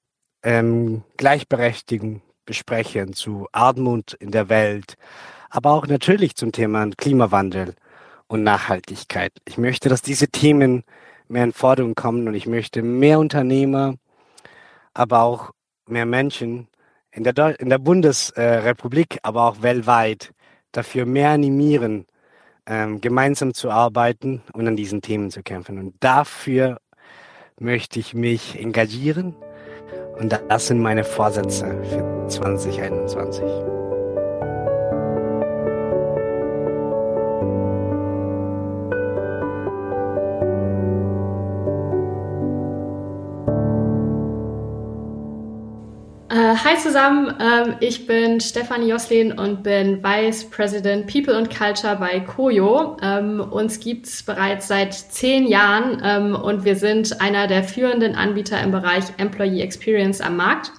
ähm, 0.44 1.04
Gleichberechtigung 1.18 2.22
besprechen, 2.46 3.14
zu 3.14 3.48
Armut 3.52 4.14
in 4.14 4.32
der 4.32 4.50
Welt, 4.50 4.96
aber 5.50 5.72
auch 5.72 5.88
natürlich 5.88 6.36
zum 6.36 6.52
Thema 6.52 6.90
Klimawandel. 6.98 7.76
und 8.32 8.44
Nachhaltigkeit. 8.44 9.34
Ich 9.46 9.58
möchte, 9.58 9.90
dass 9.90 10.02
diese 10.02 10.30
Themen 10.30 10.84
mehr 11.28 11.44
in 11.44 11.54
Forderung 11.54 11.96
kommen 11.96 12.28
und 12.28 12.34
ich 12.34 12.48
möchte 12.48 12.82
mehr 12.82 13.20
Unternehmer, 13.20 13.96
aber 14.94 15.24
auch 15.24 15.52
mehr 15.88 16.06
Menschen 16.06 16.68
in 17.12 17.24
der, 17.26 17.60
in 17.60 17.70
der 17.70 17.78
Bundesrepublik, 17.78 19.20
aber 19.24 19.50
auch 19.50 19.62
weltweit 19.62 20.34
dafür 20.72 21.06
mehr 21.06 21.32
animieren, 21.32 22.06
ähm, 22.66 23.02
gemeinsam 23.02 23.54
zu 23.54 23.70
arbeiten 23.70 24.42
und 24.54 24.68
an 24.68 24.76
diesen 24.76 25.02
Themen 25.02 25.32
zu 25.32 25.44
kämpfen. 25.44 25.78
Und 25.78 25.96
dafür 26.00 26.80
möchte 27.60 28.00
ich 28.00 28.14
mich 28.14 28.60
engagieren 28.60 29.36
und 30.20 30.40
das 30.50 30.68
sind 30.68 30.80
meine 30.80 31.04
Vorsätze 31.04 31.66
für 31.84 32.28
2021. 32.28 33.81
hi 46.64 46.78
zusammen, 46.78 47.34
ähm, 47.40 47.76
ich 47.80 48.06
bin 48.06 48.40
Stefanie 48.40 48.90
Joslin 48.90 49.32
und 49.32 49.64
bin 49.64 50.04
Vice 50.04 50.48
President 50.48 51.08
People 51.08 51.36
and 51.36 51.50
Culture 51.50 51.96
bei 51.96 52.20
Koyo. 52.20 52.98
Ähm, 53.02 53.40
uns 53.40 53.80
gibt 53.80 54.06
es 54.06 54.22
bereits 54.22 54.68
seit 54.68 54.94
zehn 54.94 55.48
Jahren 55.48 56.02
ähm, 56.04 56.36
und 56.36 56.64
wir 56.64 56.76
sind 56.76 57.20
einer 57.20 57.48
der 57.48 57.64
führenden 57.64 58.16
Anbieter 58.16 58.62
im 58.62 58.70
Bereich 58.70 59.06
Employee 59.18 59.62
Experience 59.62 60.22
am 60.22 60.38
Markt. 60.38 60.72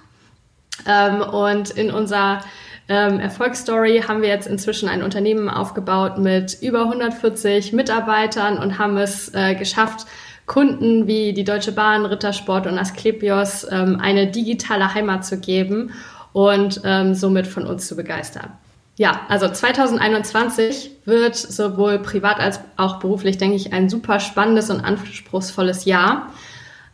und 1.31 1.69
in 1.69 1.91
unserer 1.91 2.43
Erfolgsstory 2.87 4.03
haben 4.05 4.21
wir 4.21 4.29
jetzt 4.29 4.47
inzwischen 4.47 4.89
ein 4.89 5.03
Unternehmen 5.03 5.49
aufgebaut 5.49 6.17
mit 6.17 6.57
über 6.61 6.81
140 6.81 7.71
Mitarbeitern 7.71 8.57
und 8.57 8.77
haben 8.77 8.97
es 8.97 9.33
äh, 9.33 9.55
geschafft, 9.55 10.05
Kunden 10.45 11.07
wie 11.07 11.33
die 11.33 11.43
Deutsche 11.43 11.71
Bahn, 11.71 12.05
Rittersport 12.05 12.67
und 12.67 12.77
Asklepios 12.77 13.65
ähm, 13.69 13.99
eine 14.01 14.27
digitale 14.27 14.93
Heimat 14.93 15.25
zu 15.25 15.39
geben 15.39 15.91
und 16.33 16.81
ähm, 16.83 17.13
somit 17.13 17.47
von 17.47 17.65
uns 17.65 17.87
zu 17.87 17.95
begeistern. 17.95 18.51
Ja, 18.95 19.21
also 19.27 19.49
2021 19.49 20.91
wird 21.05 21.35
sowohl 21.35 21.99
privat 21.99 22.39
als 22.39 22.59
auch 22.77 22.99
beruflich, 22.99 23.37
denke 23.37 23.55
ich, 23.55 23.73
ein 23.73 23.89
super 23.89 24.19
spannendes 24.19 24.69
und 24.69 24.81
anspruchsvolles 24.81 25.85
Jahr. 25.85 26.29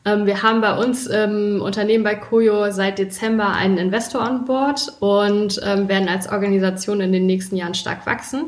Ähm, 0.05 0.25
wir 0.25 0.43
haben 0.43 0.61
bei 0.61 0.77
uns 0.77 1.07
im 1.07 1.59
Unternehmen 1.61 2.03
bei 2.03 2.15
Koyo 2.15 2.71
seit 2.71 2.99
Dezember 2.99 3.49
einen 3.49 3.77
Investor 3.77 4.21
an 4.21 4.45
Bord 4.45 4.93
und 4.99 5.59
ähm, 5.65 5.89
werden 5.89 6.07
als 6.07 6.31
Organisation 6.31 7.01
in 7.01 7.11
den 7.11 7.25
nächsten 7.25 7.57
Jahren 7.57 7.73
stark 7.73 8.05
wachsen. 8.05 8.45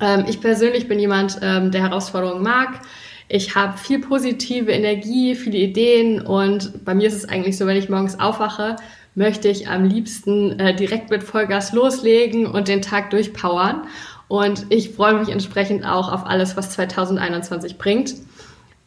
Ähm, 0.00 0.24
ich 0.28 0.40
persönlich 0.40 0.88
bin 0.88 0.98
jemand, 0.98 1.42
der 1.42 1.82
Herausforderungen 1.82 2.42
mag. 2.42 2.80
Ich 3.28 3.56
habe 3.56 3.76
viel 3.76 4.00
positive 4.00 4.70
Energie, 4.70 5.34
viele 5.34 5.58
Ideen 5.58 6.20
und 6.20 6.84
bei 6.84 6.94
mir 6.94 7.08
ist 7.08 7.14
es 7.14 7.28
eigentlich 7.28 7.56
so, 7.56 7.66
wenn 7.66 7.76
ich 7.76 7.88
morgens 7.88 8.20
aufwache, 8.20 8.76
möchte 9.16 9.48
ich 9.48 9.68
am 9.68 9.84
liebsten 9.84 10.60
äh, 10.60 10.76
direkt 10.76 11.10
mit 11.10 11.24
Vollgas 11.24 11.72
loslegen 11.72 12.46
und 12.46 12.68
den 12.68 12.82
Tag 12.82 13.10
durchpowern. 13.10 13.82
Und 14.28 14.66
ich 14.68 14.90
freue 14.90 15.14
mich 15.14 15.28
entsprechend 15.28 15.84
auch 15.84 16.12
auf 16.12 16.26
alles, 16.26 16.56
was 16.56 16.70
2021 16.70 17.78
bringt. 17.78 18.14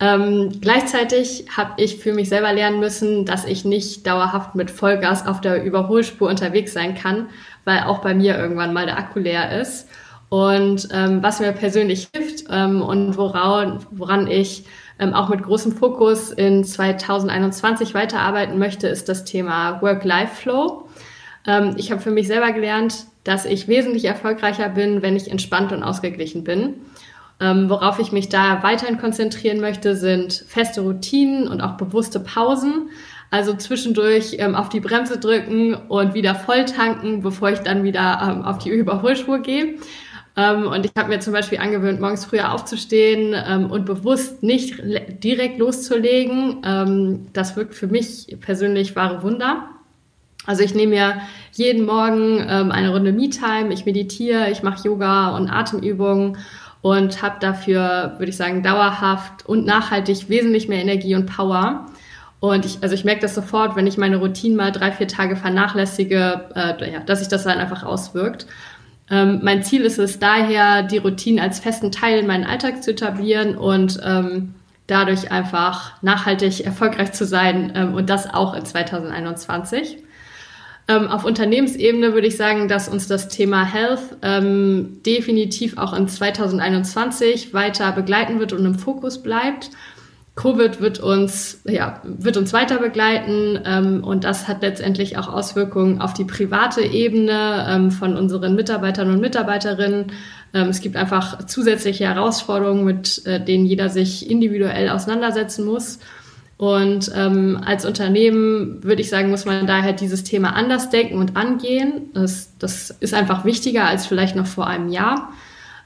Ähm, 0.01 0.59
gleichzeitig 0.61 1.45
habe 1.55 1.73
ich 1.81 1.97
für 1.97 2.13
mich 2.13 2.29
selber 2.29 2.53
lernen 2.53 2.79
müssen, 2.79 3.25
dass 3.25 3.43
ich 3.43 3.65
nicht 3.65 4.07
dauerhaft 4.07 4.55
mit 4.55 4.71
Vollgas 4.71 5.27
auf 5.27 5.41
der 5.41 5.63
Überholspur 5.63 6.29
unterwegs 6.29 6.71
sein 6.71 6.95
kann, 6.95 7.27
weil 7.65 7.83
auch 7.83 7.99
bei 7.99 8.13
mir 8.13 8.37
irgendwann 8.37 8.73
mal 8.73 8.85
der 8.85 8.97
Akku 8.97 9.19
leer 9.19 9.59
ist. 9.59 9.89
Und 10.29 10.89
ähm, 10.91 11.23
was 11.23 11.39
mir 11.39 11.51
persönlich 11.51 12.09
hilft 12.13 12.45
ähm, 12.51 12.81
und 12.81 13.17
woran, 13.17 13.79
woran 13.89 14.27
ich 14.27 14.65
ähm, 14.99 15.13
auch 15.13 15.29
mit 15.29 15.41
großem 15.41 15.71
Fokus 15.71 16.31
in 16.31 16.63
2021 16.63 17.95
weiterarbeiten 17.95 18.59
möchte, 18.59 18.87
ist 18.87 19.09
das 19.09 19.25
Thema 19.25 19.81
Work-Life-Flow. 19.81 20.87
Ähm, 21.47 21.73
ich 21.77 21.91
habe 21.91 22.01
für 22.01 22.11
mich 22.11 22.27
selber 22.27 22.51
gelernt, 22.51 23.05
dass 23.23 23.45
ich 23.45 23.67
wesentlich 23.67 24.05
erfolgreicher 24.05 24.69
bin, 24.69 25.01
wenn 25.01 25.15
ich 25.15 25.31
entspannt 25.31 25.71
und 25.71 25.83
ausgeglichen 25.83 26.43
bin. 26.43 26.75
Ähm, 27.41 27.69
worauf 27.69 27.99
ich 27.99 28.11
mich 28.11 28.29
da 28.29 28.61
weiterhin 28.63 28.97
konzentrieren 28.97 29.61
möchte, 29.61 29.95
sind 29.95 30.33
feste 30.47 30.81
Routinen 30.81 31.47
und 31.47 31.61
auch 31.61 31.77
bewusste 31.77 32.19
Pausen. 32.19 32.89
Also 33.31 33.53
zwischendurch 33.53 34.35
ähm, 34.39 34.55
auf 34.55 34.69
die 34.69 34.79
Bremse 34.79 35.19
drücken 35.19 35.73
und 35.73 36.13
wieder 36.13 36.35
voll 36.35 36.65
tanken, 36.65 37.21
bevor 37.21 37.51
ich 37.51 37.59
dann 37.59 37.83
wieder 37.83 38.19
ähm, 38.21 38.43
auf 38.43 38.57
die 38.57 38.69
Überholspur 38.69 39.39
gehe. 39.39 39.75
Ähm, 40.39 40.67
und 40.67 40.85
ich 40.85 40.91
habe 40.97 41.09
mir 41.09 41.19
zum 41.19 41.33
Beispiel 41.33 41.57
angewöhnt, 41.57 41.99
morgens 41.99 42.23
früher 42.23 42.53
aufzustehen 42.53 43.35
ähm, 43.35 43.69
und 43.69 43.85
bewusst 43.85 44.41
nicht 44.41 44.81
direkt 45.21 45.59
loszulegen. 45.59 46.61
Ähm, 46.65 47.27
das 47.33 47.57
wirkt 47.57 47.75
für 47.75 47.87
mich 47.87 48.37
persönlich 48.39 48.95
wahre 48.95 49.21
Wunder. 49.21 49.69
Also 50.45 50.63
ich 50.63 50.73
nehme 50.73 50.95
mir 50.95 51.21
jeden 51.51 51.85
Morgen 51.85 52.45
ähm, 52.47 52.71
eine 52.71 52.91
Runde 52.91 53.11
Me-Time, 53.11 53.73
ich 53.73 53.85
meditiere, 53.85 54.49
ich 54.49 54.63
mache 54.63 54.87
Yoga 54.87 55.35
und 55.35 55.49
Atemübungen 55.49 56.37
und 56.81 57.21
habe 57.21 57.35
dafür, 57.41 58.15
würde 58.17 58.29
ich 58.29 58.37
sagen, 58.37 58.63
dauerhaft 58.63 59.45
und 59.45 59.65
nachhaltig 59.65 60.29
wesentlich 60.29 60.69
mehr 60.69 60.81
Energie 60.81 61.15
und 61.15 61.25
Power. 61.25 61.87
Und 62.39 62.65
ich, 62.65 62.77
also 62.81 62.95
ich 62.95 63.03
merke 63.03 63.21
das 63.21 63.35
sofort, 63.35 63.75
wenn 63.75 63.85
ich 63.85 63.97
meine 63.97 64.15
Routine 64.15 64.55
mal 64.55 64.71
drei, 64.71 64.93
vier 64.93 65.09
Tage 65.09 65.35
vernachlässige, 65.35 66.45
äh, 66.55 66.93
ja, 66.93 66.99
dass 67.01 67.19
sich 67.19 67.27
das 67.27 67.43
dann 67.43 67.57
einfach 67.57 67.83
auswirkt. 67.83 68.47
Ähm, 69.11 69.39
mein 69.43 69.63
Ziel 69.63 69.81
ist 69.81 69.99
es 69.99 70.19
daher, 70.19 70.83
die 70.83 70.97
Routine 70.97 71.41
als 71.41 71.59
festen 71.59 71.91
Teil 71.91 72.19
in 72.19 72.27
meinen 72.27 72.45
Alltag 72.45 72.83
zu 72.83 72.91
etablieren 72.91 73.57
und 73.57 73.99
ähm, 74.03 74.53
dadurch 74.87 75.31
einfach 75.31 76.01
nachhaltig 76.01 76.65
erfolgreich 76.65 77.11
zu 77.13 77.25
sein 77.25 77.71
ähm, 77.75 77.93
und 77.93 78.09
das 78.09 78.31
auch 78.33 78.53
in 78.53 78.65
2021. 78.65 79.97
Ähm, 80.87 81.07
auf 81.07 81.23
Unternehmensebene 81.23 82.13
würde 82.13 82.27
ich 82.27 82.37
sagen, 82.37 82.67
dass 82.67 82.89
uns 82.89 83.07
das 83.07 83.27
Thema 83.27 83.63
Health 83.63 84.17
ähm, 84.23 85.01
definitiv 85.05 85.77
auch 85.77 85.93
in 85.93 86.07
2021 86.07 87.53
weiter 87.53 87.91
begleiten 87.91 88.39
wird 88.39 88.53
und 88.53 88.65
im 88.65 88.73
Fokus 88.73 89.21
bleibt. 89.21 89.69
Covid 90.35 90.79
wird 90.79 90.99
uns, 90.99 91.61
ja, 91.65 92.01
wird 92.03 92.37
uns 92.37 92.53
weiter 92.53 92.77
begleiten 92.77 93.59
ähm, 93.65 94.03
und 94.03 94.23
das 94.23 94.47
hat 94.47 94.61
letztendlich 94.61 95.17
auch 95.17 95.27
Auswirkungen 95.27 95.99
auf 95.99 96.13
die 96.13 96.23
private 96.23 96.81
Ebene 96.81 97.65
ähm, 97.67 97.91
von 97.91 98.15
unseren 98.15 98.55
Mitarbeitern 98.55 99.11
und 99.11 99.19
Mitarbeiterinnen. 99.19 100.13
Ähm, 100.53 100.69
es 100.69 100.79
gibt 100.79 100.95
einfach 100.95 101.45
zusätzliche 101.45 102.05
Herausforderungen, 102.05 102.85
mit 102.85 103.25
äh, 103.25 103.43
denen 103.43 103.65
jeder 103.65 103.89
sich 103.89 104.29
individuell 104.29 104.89
auseinandersetzen 104.89 105.65
muss. 105.65 105.99
Und 106.57 107.09
ähm, 107.15 107.61
als 107.65 107.85
Unternehmen 107.85 108.83
würde 108.83 109.01
ich 109.01 109.09
sagen, 109.09 109.29
muss 109.29 109.45
man 109.45 109.65
daher 109.65 109.93
dieses 109.93 110.25
Thema 110.25 110.55
anders 110.55 110.89
denken 110.89 111.17
und 111.17 111.37
angehen. 111.37 112.11
Das, 112.13 112.57
das 112.59 112.91
ist 112.99 113.13
einfach 113.13 113.45
wichtiger 113.45 113.85
als 113.85 114.05
vielleicht 114.05 114.35
noch 114.35 114.45
vor 114.45 114.67
einem 114.67 114.89
Jahr. 114.89 115.31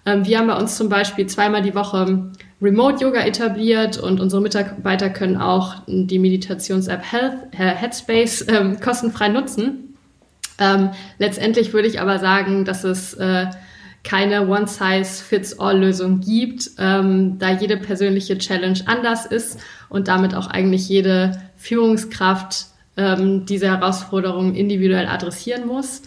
Ähm, 0.05 0.25
wir 0.25 0.39
haben 0.39 0.47
bei 0.47 0.57
uns 0.57 0.77
zum 0.77 0.89
Beispiel 0.89 1.27
zweimal 1.27 1.61
die 1.61 1.75
Woche 1.75 2.31
Remote-Yoga 2.61 3.21
etabliert 3.25 3.97
und 3.97 4.19
unsere 4.19 4.41
Mitarbeiter 4.41 5.09
können 5.09 5.37
auch 5.37 5.75
die 5.87 6.19
Meditations-App 6.19 7.03
Headspace 7.51 8.45
ähm, 8.47 8.79
kostenfrei 8.79 9.29
nutzen. 9.29 9.95
Ähm, 10.59 10.91
letztendlich 11.17 11.73
würde 11.73 11.87
ich 11.87 11.99
aber 11.99 12.19
sagen, 12.19 12.63
dass 12.63 12.83
es 12.83 13.15
äh, 13.15 13.47
keine 14.03 14.47
One-Size-Fits-All-Lösung 14.47 16.19
gibt, 16.19 16.71
ähm, 16.77 17.37
da 17.39 17.51
jede 17.51 17.77
persönliche 17.77 18.37
Challenge 18.37 18.79
anders 18.85 19.25
ist 19.25 19.59
und 19.89 20.07
damit 20.07 20.35
auch 20.35 20.47
eigentlich 20.47 20.87
jede 20.89 21.41
Führungskraft 21.57 22.67
ähm, 22.97 23.45
diese 23.45 23.67
Herausforderungen 23.67 24.55
individuell 24.55 25.07
adressieren 25.07 25.65
muss. 25.65 26.01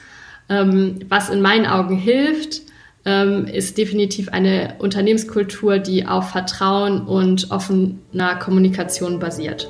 Ähm, 0.49 1.01
was 1.09 1.31
in 1.31 1.41
meinen 1.41 1.67
Augen 1.67 1.97
hilft, 1.97 2.63
ähm, 3.07 3.47
ist 3.47 3.79
definitiv 3.79 4.29
eine 4.31 4.75
Unternehmenskultur, 4.79 5.79
die 5.79 6.07
auf 6.07 6.31
Vertrauen 6.31 7.07
und 7.07 7.51
offener 7.51 8.35
Kommunikation 8.39 9.19
basiert. 9.19 9.69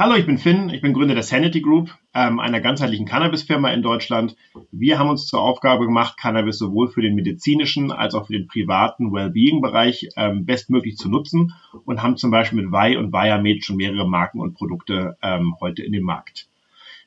Hallo, 0.00 0.14
ich 0.14 0.24
bin 0.24 0.38
Finn, 0.38 0.70
ich 0.70 0.80
bin 0.80 0.94
Gründer 0.94 1.12
der 1.12 1.22
Sanity 1.22 1.60
Group, 1.60 1.94
ähm, 2.14 2.40
einer 2.40 2.62
ganzheitlichen 2.62 3.04
Cannabis-Firma 3.04 3.70
in 3.70 3.82
Deutschland. 3.82 4.34
Wir 4.72 4.98
haben 4.98 5.10
uns 5.10 5.26
zur 5.26 5.42
Aufgabe 5.42 5.84
gemacht, 5.84 6.16
Cannabis 6.16 6.56
sowohl 6.56 6.88
für 6.88 7.02
den 7.02 7.14
medizinischen 7.14 7.92
als 7.92 8.14
auch 8.14 8.28
für 8.28 8.32
den 8.32 8.46
privaten 8.46 9.12
Wellbeing-Bereich 9.12 10.08
ähm, 10.16 10.46
bestmöglich 10.46 10.96
zu 10.96 11.10
nutzen 11.10 11.52
und 11.84 12.02
haben 12.02 12.16
zum 12.16 12.30
Beispiel 12.30 12.62
mit 12.62 12.72
Vai 12.72 12.96
und 12.96 13.12
Viamed 13.12 13.62
schon 13.62 13.76
mehrere 13.76 14.08
Marken 14.08 14.40
und 14.40 14.54
Produkte 14.54 15.18
ähm, 15.20 15.56
heute 15.60 15.82
in 15.82 15.92
dem 15.92 16.04
Markt. 16.04 16.48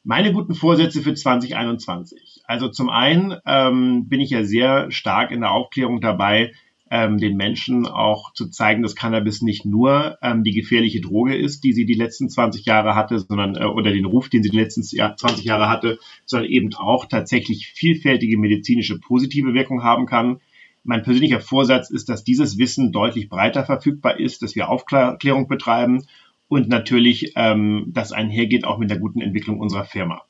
Meine 0.04 0.32
guten 0.32 0.54
Vorsätze 0.54 1.02
für 1.02 1.16
2021. 1.16 2.44
Also 2.46 2.68
zum 2.68 2.92
einen 2.92 3.36
ähm, 3.48 4.08
bin 4.08 4.22
ich 4.22 4.30
ja 4.30 4.44
sehr 4.44 4.92
stark 4.92 5.32
in 5.32 5.42
der 5.42 5.50
Aufklärung 5.50 6.00
dabei, 6.00 6.52
ähm, 6.90 7.18
den 7.18 7.36
Menschen 7.38 7.88
auch 7.88 8.34
zu 8.34 8.50
zeigen, 8.50 8.84
dass 8.84 8.96
Cannabis 8.96 9.42
nicht 9.42 9.66
nur 9.66 10.18
ähm, 10.22 10.44
die 10.44 10.52
gefährliche 10.52 11.02
Droge 11.02 11.36
ist, 11.36 11.64
die 11.64 11.74
sie 11.74 11.86
die 11.86 11.94
letzten 11.94 12.30
20 12.30 12.66
Jahre 12.66 12.96
hatte, 12.96 13.20
sondern 13.20 13.56
äh, 13.56 13.66
oder 13.66 13.92
den 13.92 14.06
Ruf, 14.06 14.30
den 14.30 14.44
sie 14.44 14.50
die 14.50 14.58
letzten 14.58 14.84
20 14.84 15.44
Jahre 15.44 15.70
hatte, 15.70 15.98
sondern 16.26 16.50
eben 16.50 16.74
auch 16.76 17.06
tatsächlich 17.06 17.68
vielfältige 17.68 18.38
medizinische 18.38 19.00
positive 19.00 19.54
Wirkung 19.54 19.84
haben 19.84 20.06
kann. 20.06 20.40
Mein 20.84 21.04
persönlicher 21.04 21.40
Vorsatz 21.40 21.90
ist, 21.90 22.10
dass 22.10 22.26
dieses 22.26 22.58
Wissen 22.58 22.92
deutlich 22.92 23.30
breiter 23.30 23.64
verfügbar 23.64 24.20
ist, 24.20 24.42
dass 24.42 24.56
wir 24.56 24.70
Aufklärung 24.70 25.48
betreiben 25.48 26.06
und 26.50 26.68
natürlich 26.68 27.32
ähm, 27.36 27.86
das 27.88 28.12
einhergeht 28.12 28.66
auch 28.66 28.78
mit 28.78 28.90
der 28.90 29.00
guten 29.00 29.22
Entwicklung 29.22 29.60
unserer 29.60 29.86
Firma. 29.86 30.24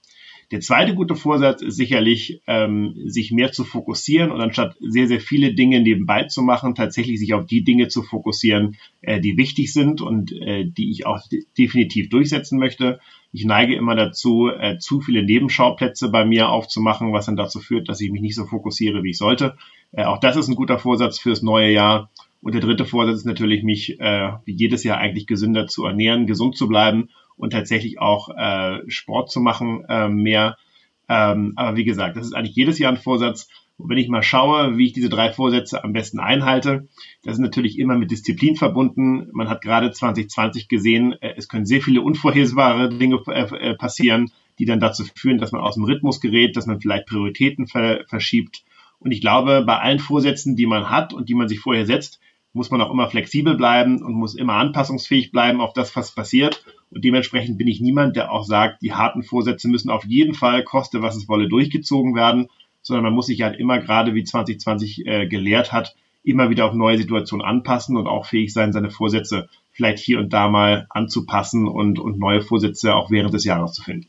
Der 0.53 0.59
zweite 0.59 0.93
gute 0.93 1.15
Vorsatz 1.15 1.63
ist 1.63 1.77
sicherlich, 1.77 2.43
ähm, 2.45 2.93
sich 3.07 3.31
mehr 3.31 3.51
zu 3.51 3.63
fokussieren 3.63 4.29
und 4.29 4.39
anstatt 4.39 4.75
sehr, 4.81 5.07
sehr 5.07 5.19
viele 5.19 5.55
Dinge 5.55 5.81
nebenbei 5.81 6.25
zu 6.25 6.43
machen, 6.43 6.75
tatsächlich 6.75 7.19
sich 7.19 7.33
auf 7.33 7.47
die 7.47 7.63
Dinge 7.63 7.87
zu 7.87 8.03
fokussieren, 8.03 8.77
äh, 9.01 9.19
die 9.19 9.35
wichtig 9.35 9.73
sind 9.73 9.99
und 9.99 10.31
äh, 10.31 10.63
die 10.65 10.91
ich 10.91 11.07
auch 11.07 11.27
de 11.27 11.43
definitiv 11.57 12.09
durchsetzen 12.09 12.59
möchte. 12.59 12.99
Ich 13.31 13.45
neige 13.45 13.73
immer 13.73 13.95
dazu, 13.95 14.47
äh, 14.47 14.77
zu 14.77 15.01
viele 15.01 15.23
Nebenschauplätze 15.23 16.09
bei 16.09 16.23
mir 16.23 16.49
aufzumachen, 16.49 17.13
was 17.13 17.25
dann 17.25 17.35
dazu 17.35 17.59
führt, 17.59 17.89
dass 17.89 17.99
ich 17.99 18.11
mich 18.11 18.21
nicht 18.21 18.35
so 18.35 18.45
fokussiere, 18.45 19.01
wie 19.01 19.09
ich 19.09 19.17
sollte. 19.17 19.57
Äh, 19.91 20.03
auch 20.03 20.19
das 20.19 20.35
ist 20.35 20.49
ein 20.49 20.55
guter 20.55 20.77
Vorsatz 20.77 21.17
fürs 21.17 21.41
neue 21.41 21.71
Jahr. 21.71 22.11
Und 22.43 22.53
der 22.53 22.61
dritte 22.61 22.85
Vorsatz 22.85 23.19
ist 23.19 23.25
natürlich, 23.25 23.63
mich 23.63 23.99
äh, 23.99 24.33
wie 24.45 24.53
jedes 24.53 24.83
Jahr 24.83 24.99
eigentlich 24.99 25.25
gesünder 25.25 25.65
zu 25.65 25.83
ernähren, 25.83 26.27
gesund 26.27 26.55
zu 26.55 26.67
bleiben 26.67 27.09
und 27.35 27.51
tatsächlich 27.51 27.99
auch 27.99 28.29
äh, 28.29 28.79
Sport 28.89 29.31
zu 29.31 29.39
machen 29.39 29.85
äh, 29.87 30.07
mehr. 30.07 30.57
Ähm, 31.09 31.53
aber 31.55 31.77
wie 31.77 31.83
gesagt, 31.83 32.17
das 32.17 32.25
ist 32.25 32.33
eigentlich 32.33 32.55
jedes 32.55 32.79
Jahr 32.79 32.91
ein 32.91 32.97
Vorsatz. 32.97 33.47
Und 33.77 33.89
wenn 33.89 33.97
ich 33.97 34.07
mal 34.07 34.23
schaue, 34.23 34.77
wie 34.77 34.87
ich 34.87 34.93
diese 34.93 35.09
drei 35.09 35.31
Vorsätze 35.31 35.83
am 35.83 35.93
besten 35.93 36.19
einhalte, 36.19 36.87
das 37.23 37.33
ist 37.33 37.39
natürlich 37.39 37.79
immer 37.79 37.97
mit 37.97 38.11
Disziplin 38.11 38.55
verbunden. 38.55 39.29
Man 39.33 39.49
hat 39.49 39.61
gerade 39.61 39.91
2020 39.91 40.67
gesehen, 40.67 41.13
äh, 41.21 41.33
es 41.37 41.47
können 41.47 41.65
sehr 41.65 41.81
viele 41.81 42.01
unvorhersehbare 42.01 42.89
Dinge 42.89 43.21
äh, 43.27 43.71
äh, 43.71 43.75
passieren, 43.75 44.31
die 44.59 44.65
dann 44.65 44.79
dazu 44.79 45.03
führen, 45.15 45.39
dass 45.39 45.51
man 45.51 45.61
aus 45.61 45.75
dem 45.75 45.85
Rhythmus 45.85 46.21
gerät, 46.21 46.55
dass 46.55 46.67
man 46.67 46.79
vielleicht 46.79 47.07
Prioritäten 47.07 47.67
ver 47.67 48.05
verschiebt. 48.07 48.63
Und 48.99 49.11
ich 49.11 49.21
glaube, 49.21 49.63
bei 49.65 49.79
allen 49.79 49.99
Vorsätzen, 49.99 50.55
die 50.55 50.67
man 50.67 50.89
hat 50.89 51.13
und 51.13 51.27
die 51.27 51.35
man 51.35 51.49
sich 51.49 51.59
vorher 51.59 51.85
setzt, 51.85 52.21
muss 52.53 52.69
man 52.69 52.81
auch 52.81 52.91
immer 52.91 53.09
flexibel 53.09 53.55
bleiben 53.55 54.03
und 54.03 54.13
muss 54.13 54.35
immer 54.35 54.53
anpassungsfähig 54.53 55.31
bleiben 55.31 55.59
auf 55.59 55.73
das, 55.73 55.95
was 55.95 56.13
passiert. 56.13 56.63
Und 56.93 57.03
dementsprechend 57.03 57.58
bin 57.58 57.67
ich 57.67 57.82
niemand, 57.82 58.15
der 58.15 58.32
auch 58.32 58.43
sagt, 58.43 58.82
die 58.82 58.93
harten 58.93 59.23
Vorsätze 59.23 59.67
müssen 59.67 59.89
auf 59.89 60.06
jeden 60.06 60.34
Fall, 60.34 60.63
koste 60.63 61.01
was 61.01 61.15
es 61.15 61.27
wolle, 61.27 61.47
durchgezogen 61.47 62.15
werden, 62.15 62.47
sondern 62.82 63.03
man 63.03 63.13
muss 63.13 63.27
sich 63.27 63.41
halt 63.41 63.60
immer, 63.60 63.79
gerade 63.79 64.13
wie 64.13 64.23
2020 64.23 65.06
äh, 65.06 65.27
gelehrt 65.27 65.71
hat, 65.71 65.95
immer 66.23 66.49
wieder 66.49 66.65
auf 66.65 66.73
neue 66.73 66.97
Situationen 66.97 67.45
anpassen 67.45 67.97
und 67.97 68.08
auch 68.08 68.25
fähig 68.25 68.53
sein, 68.53 68.73
seine 68.73 68.91
Vorsätze 68.91 69.49
vielleicht 69.71 69.99
hier 69.99 70.19
und 70.19 70.32
da 70.32 70.49
mal 70.49 70.88
anzupassen 70.89 71.67
und, 71.67 71.99
und 71.99 72.19
neue 72.19 72.41
Vorsätze 72.41 72.95
auch 72.95 73.10
während 73.10 73.34
des 73.34 73.43
Jahres 73.43 73.73
zu 73.73 73.84
finden. 73.84 74.08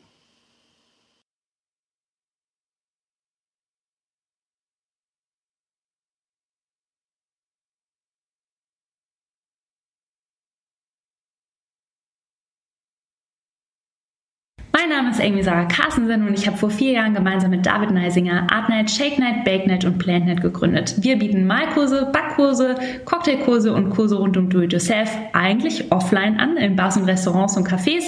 Amy 15.24 15.42
Sarah 15.42 15.64
Carstensen 15.64 16.26
und 16.26 16.38
ich 16.38 16.46
habe 16.46 16.56
vor 16.56 16.70
vier 16.70 16.92
Jahren 16.92 17.14
gemeinsam 17.14 17.50
mit 17.50 17.64
David 17.64 17.90
Neisinger 17.90 18.46
Artnight, 18.50 18.90
Shake 18.90 19.18
Night, 19.18 19.44
Bake 19.44 19.66
Night 19.66 19.84
und 19.84 19.98
Plantnet 19.98 20.42
gegründet. 20.42 20.96
Wir 20.98 21.18
bieten 21.18 21.46
Malkurse, 21.46 22.10
Backkurse, 22.12 22.74
Cocktailkurse 23.06 23.72
und 23.72 23.90
Kurse 23.90 24.16
rund 24.16 24.36
um 24.36 24.50
Do-it-yourself 24.50 25.10
eigentlich 25.32 25.90
offline 25.90 26.38
an, 26.38 26.58
in 26.58 26.76
Bars 26.76 26.98
und 26.98 27.04
Restaurants 27.04 27.56
und 27.56 27.66
Cafés, 27.66 28.04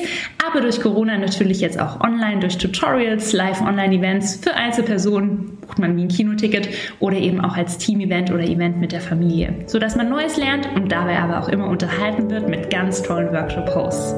aber 0.47 0.61
durch 0.61 0.81
Corona 0.81 1.17
natürlich 1.17 1.61
jetzt 1.61 1.81
auch 1.81 2.01
online 2.01 2.41
durch 2.41 2.59
Tutorials, 2.59 3.33
Live-Online-Events 3.33 4.37
für 4.43 4.55
Einzelpersonen, 4.55 5.57
bucht 5.63 5.79
man 5.79 5.97
wie 5.97 6.03
ein 6.03 6.09
Kinoticket 6.09 6.69
oder 7.01 7.17
eben 7.17 7.41
auch 7.41 7.57
als 7.57 7.79
Team-Event 7.79 8.31
oder 8.31 8.45
Event 8.45 8.79
mit 8.79 8.93
der 8.93 9.01
Familie, 9.01 9.55
sodass 9.67 9.97
man 9.97 10.11
Neues 10.11 10.37
lernt 10.37 10.69
und 10.75 10.93
dabei 10.93 11.19
aber 11.19 11.41
auch 11.41 11.49
immer 11.49 11.67
unterhalten 11.67 12.31
wird 12.31 12.49
mit 12.49 12.69
ganz 12.71 13.03
tollen 13.03 13.33
Workshop-Hosts. 13.33 14.17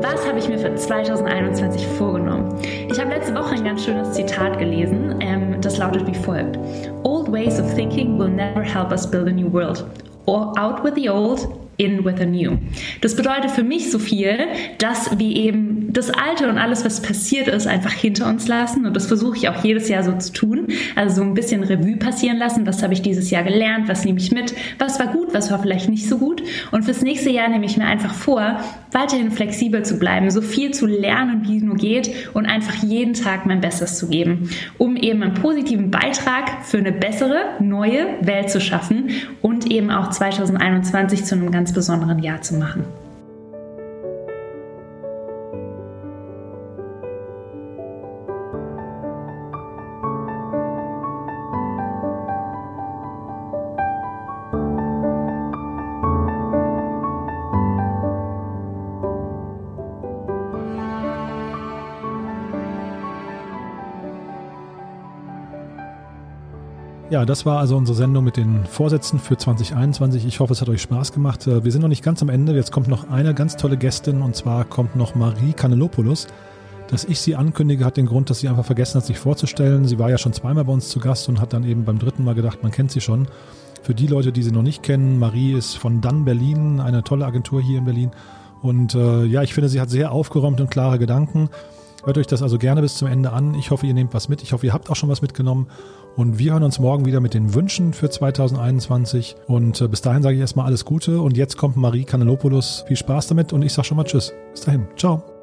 Was 0.00 0.26
habe 0.26 0.38
ich 0.38 0.48
mir 0.48 0.58
für 0.58 0.74
2021 0.74 1.86
vorgenommen? 1.86 2.58
Ich 2.90 2.98
habe 3.00 3.10
letzte 3.10 3.34
Woche 3.34 3.54
ein 3.54 3.64
ganz 3.64 3.84
schönes 3.84 4.12
Zitat 4.12 4.58
gelesen, 4.58 5.16
ähm, 5.20 5.60
das 5.60 5.78
lautet 5.78 6.06
wie 6.06 6.14
folgt. 6.14 6.58
Old 7.04 7.30
ways 7.30 7.60
of 7.60 7.72
thinking 7.74 8.18
will 8.18 8.28
never 8.28 8.62
help 8.62 8.90
us 8.90 9.08
build 9.08 9.28
a 9.28 9.32
new 9.32 9.50
world. 9.50 9.84
Or 10.26 10.52
out 10.58 10.82
with 10.82 10.94
the 10.94 11.08
old, 11.08 11.48
in 11.76 12.04
with 12.04 12.20
a 12.20 12.24
new. 12.24 12.58
Das 13.00 13.16
bedeutet 13.16 13.50
für 13.50 13.62
mich 13.62 13.90
so 13.90 13.98
viel, 13.98 14.38
dass 14.78 15.18
wir 15.18 15.36
eben 15.36 15.83
das 15.94 16.10
Alte 16.10 16.48
und 16.48 16.58
alles, 16.58 16.84
was 16.84 17.00
passiert 17.00 17.48
ist, 17.48 17.66
einfach 17.66 17.92
hinter 17.92 18.28
uns 18.28 18.48
lassen. 18.48 18.84
Und 18.84 18.94
das 18.94 19.06
versuche 19.06 19.36
ich 19.36 19.48
auch 19.48 19.64
jedes 19.64 19.88
Jahr 19.88 20.02
so 20.02 20.12
zu 20.18 20.32
tun. 20.32 20.68
Also 20.96 21.16
so 21.16 21.22
ein 21.22 21.34
bisschen 21.34 21.62
Revue 21.62 21.96
passieren 21.96 22.36
lassen. 22.36 22.66
Was 22.66 22.82
habe 22.82 22.92
ich 22.92 23.02
dieses 23.02 23.30
Jahr 23.30 23.44
gelernt? 23.44 23.88
Was 23.88 24.04
nehme 24.04 24.18
ich 24.18 24.32
mit? 24.32 24.54
Was 24.78 24.98
war 24.98 25.06
gut? 25.06 25.32
Was 25.32 25.50
war 25.50 25.60
vielleicht 25.60 25.88
nicht 25.88 26.08
so 26.08 26.18
gut? 26.18 26.42
Und 26.72 26.84
fürs 26.84 27.02
nächste 27.02 27.30
Jahr 27.30 27.48
nehme 27.48 27.64
ich 27.64 27.76
mir 27.76 27.86
einfach 27.86 28.12
vor, 28.12 28.60
weiterhin 28.92 29.30
flexibel 29.30 29.84
zu 29.84 29.98
bleiben, 29.98 30.30
so 30.30 30.42
viel 30.42 30.72
zu 30.72 30.86
lernen, 30.86 31.42
wie 31.46 31.58
es 31.58 31.62
nur 31.62 31.76
geht 31.76 32.28
und 32.34 32.46
einfach 32.46 32.82
jeden 32.82 33.14
Tag 33.14 33.46
mein 33.46 33.60
Bestes 33.60 33.96
zu 33.96 34.08
geben, 34.08 34.50
um 34.78 34.96
eben 34.96 35.22
einen 35.22 35.34
positiven 35.34 35.90
Beitrag 35.90 36.64
für 36.64 36.78
eine 36.78 36.92
bessere, 36.92 37.36
neue 37.60 38.06
Welt 38.20 38.50
zu 38.50 38.60
schaffen 38.60 39.10
und 39.42 39.70
eben 39.70 39.90
auch 39.90 40.10
2021 40.10 41.24
zu 41.24 41.34
einem 41.34 41.50
ganz 41.50 41.72
besonderen 41.72 42.18
Jahr 42.20 42.42
zu 42.42 42.54
machen. 42.54 42.84
Ja, 67.14 67.24
das 67.24 67.46
war 67.46 67.60
also 67.60 67.76
unsere 67.76 67.96
Sendung 67.96 68.24
mit 68.24 68.36
den 68.36 68.64
Vorsätzen 68.64 69.20
für 69.20 69.36
2021. 69.36 70.26
Ich 70.26 70.40
hoffe, 70.40 70.52
es 70.52 70.60
hat 70.60 70.68
euch 70.68 70.82
Spaß 70.82 71.12
gemacht. 71.12 71.46
Äh, 71.46 71.62
wir 71.62 71.70
sind 71.70 71.82
noch 71.82 71.88
nicht 71.88 72.02
ganz 72.02 72.20
am 72.22 72.28
Ende. 72.28 72.56
Jetzt 72.56 72.72
kommt 72.72 72.88
noch 72.88 73.08
eine 73.08 73.34
ganz 73.34 73.56
tolle 73.56 73.76
Gästin 73.76 74.20
und 74.20 74.34
zwar 74.34 74.64
kommt 74.64 74.96
noch 74.96 75.14
Marie 75.14 75.52
Kanelopoulos. 75.52 76.26
Dass 76.88 77.04
ich 77.04 77.20
sie 77.20 77.36
ankündige, 77.36 77.84
hat 77.84 77.98
den 77.98 78.06
Grund, 78.06 78.30
dass 78.30 78.40
sie 78.40 78.48
einfach 78.48 78.64
vergessen 78.64 78.96
hat, 78.96 79.06
sich 79.06 79.20
vorzustellen. 79.20 79.86
Sie 79.86 80.00
war 80.00 80.10
ja 80.10 80.18
schon 80.18 80.32
zweimal 80.32 80.64
bei 80.64 80.72
uns 80.72 80.88
zu 80.88 80.98
Gast 80.98 81.28
und 81.28 81.40
hat 81.40 81.52
dann 81.52 81.62
eben 81.62 81.84
beim 81.84 82.00
dritten 82.00 82.24
Mal 82.24 82.34
gedacht, 82.34 82.64
man 82.64 82.72
kennt 82.72 82.90
sie 82.90 83.00
schon. 83.00 83.28
Für 83.84 83.94
die 83.94 84.08
Leute, 84.08 84.32
die 84.32 84.42
sie 84.42 84.50
noch 84.50 84.62
nicht 84.62 84.82
kennen, 84.82 85.20
Marie 85.20 85.52
ist 85.52 85.76
von 85.76 86.00
Dann 86.00 86.24
Berlin, 86.24 86.80
eine 86.80 87.04
tolle 87.04 87.26
Agentur 87.26 87.62
hier 87.62 87.78
in 87.78 87.84
Berlin. 87.84 88.10
Und 88.60 88.96
äh, 88.96 89.24
ja, 89.26 89.44
ich 89.44 89.54
finde, 89.54 89.68
sie 89.68 89.80
hat 89.80 89.88
sehr 89.88 90.10
aufgeräumt 90.10 90.60
und 90.60 90.68
klare 90.68 90.98
Gedanken. 90.98 91.48
Hört 92.04 92.18
euch 92.18 92.26
das 92.26 92.42
also 92.42 92.58
gerne 92.58 92.82
bis 92.82 92.96
zum 92.96 93.08
Ende 93.08 93.32
an. 93.32 93.54
Ich 93.54 93.70
hoffe, 93.70 93.86
ihr 93.86 93.94
nehmt 93.94 94.14
was 94.14 94.28
mit. 94.28 94.42
Ich 94.42 94.52
hoffe, 94.52 94.66
ihr 94.66 94.72
habt 94.72 94.90
auch 94.90 94.96
schon 94.96 95.08
was 95.08 95.22
mitgenommen. 95.22 95.68
Und 96.16 96.38
wir 96.38 96.52
hören 96.52 96.62
uns 96.62 96.78
morgen 96.78 97.06
wieder 97.06 97.20
mit 97.20 97.34
den 97.34 97.54
Wünschen 97.54 97.92
für 97.92 98.10
2021. 98.10 99.36
Und 99.46 99.80
äh, 99.80 99.88
bis 99.88 100.02
dahin 100.02 100.22
sage 100.22 100.34
ich 100.34 100.40
erstmal 100.40 100.66
alles 100.66 100.84
Gute. 100.84 101.20
Und 101.20 101.36
jetzt 101.36 101.56
kommt 101.56 101.76
Marie 101.76 102.04
Kanelopoulos. 102.04 102.84
Viel 102.86 102.96
Spaß 102.96 103.28
damit 103.28 103.52
und 103.52 103.62
ich 103.62 103.72
sage 103.72 103.88
schon 103.88 103.96
mal 103.96 104.04
Tschüss. 104.04 104.32
Bis 104.52 104.60
dahin. 104.62 104.86
Ciao. 104.96 105.33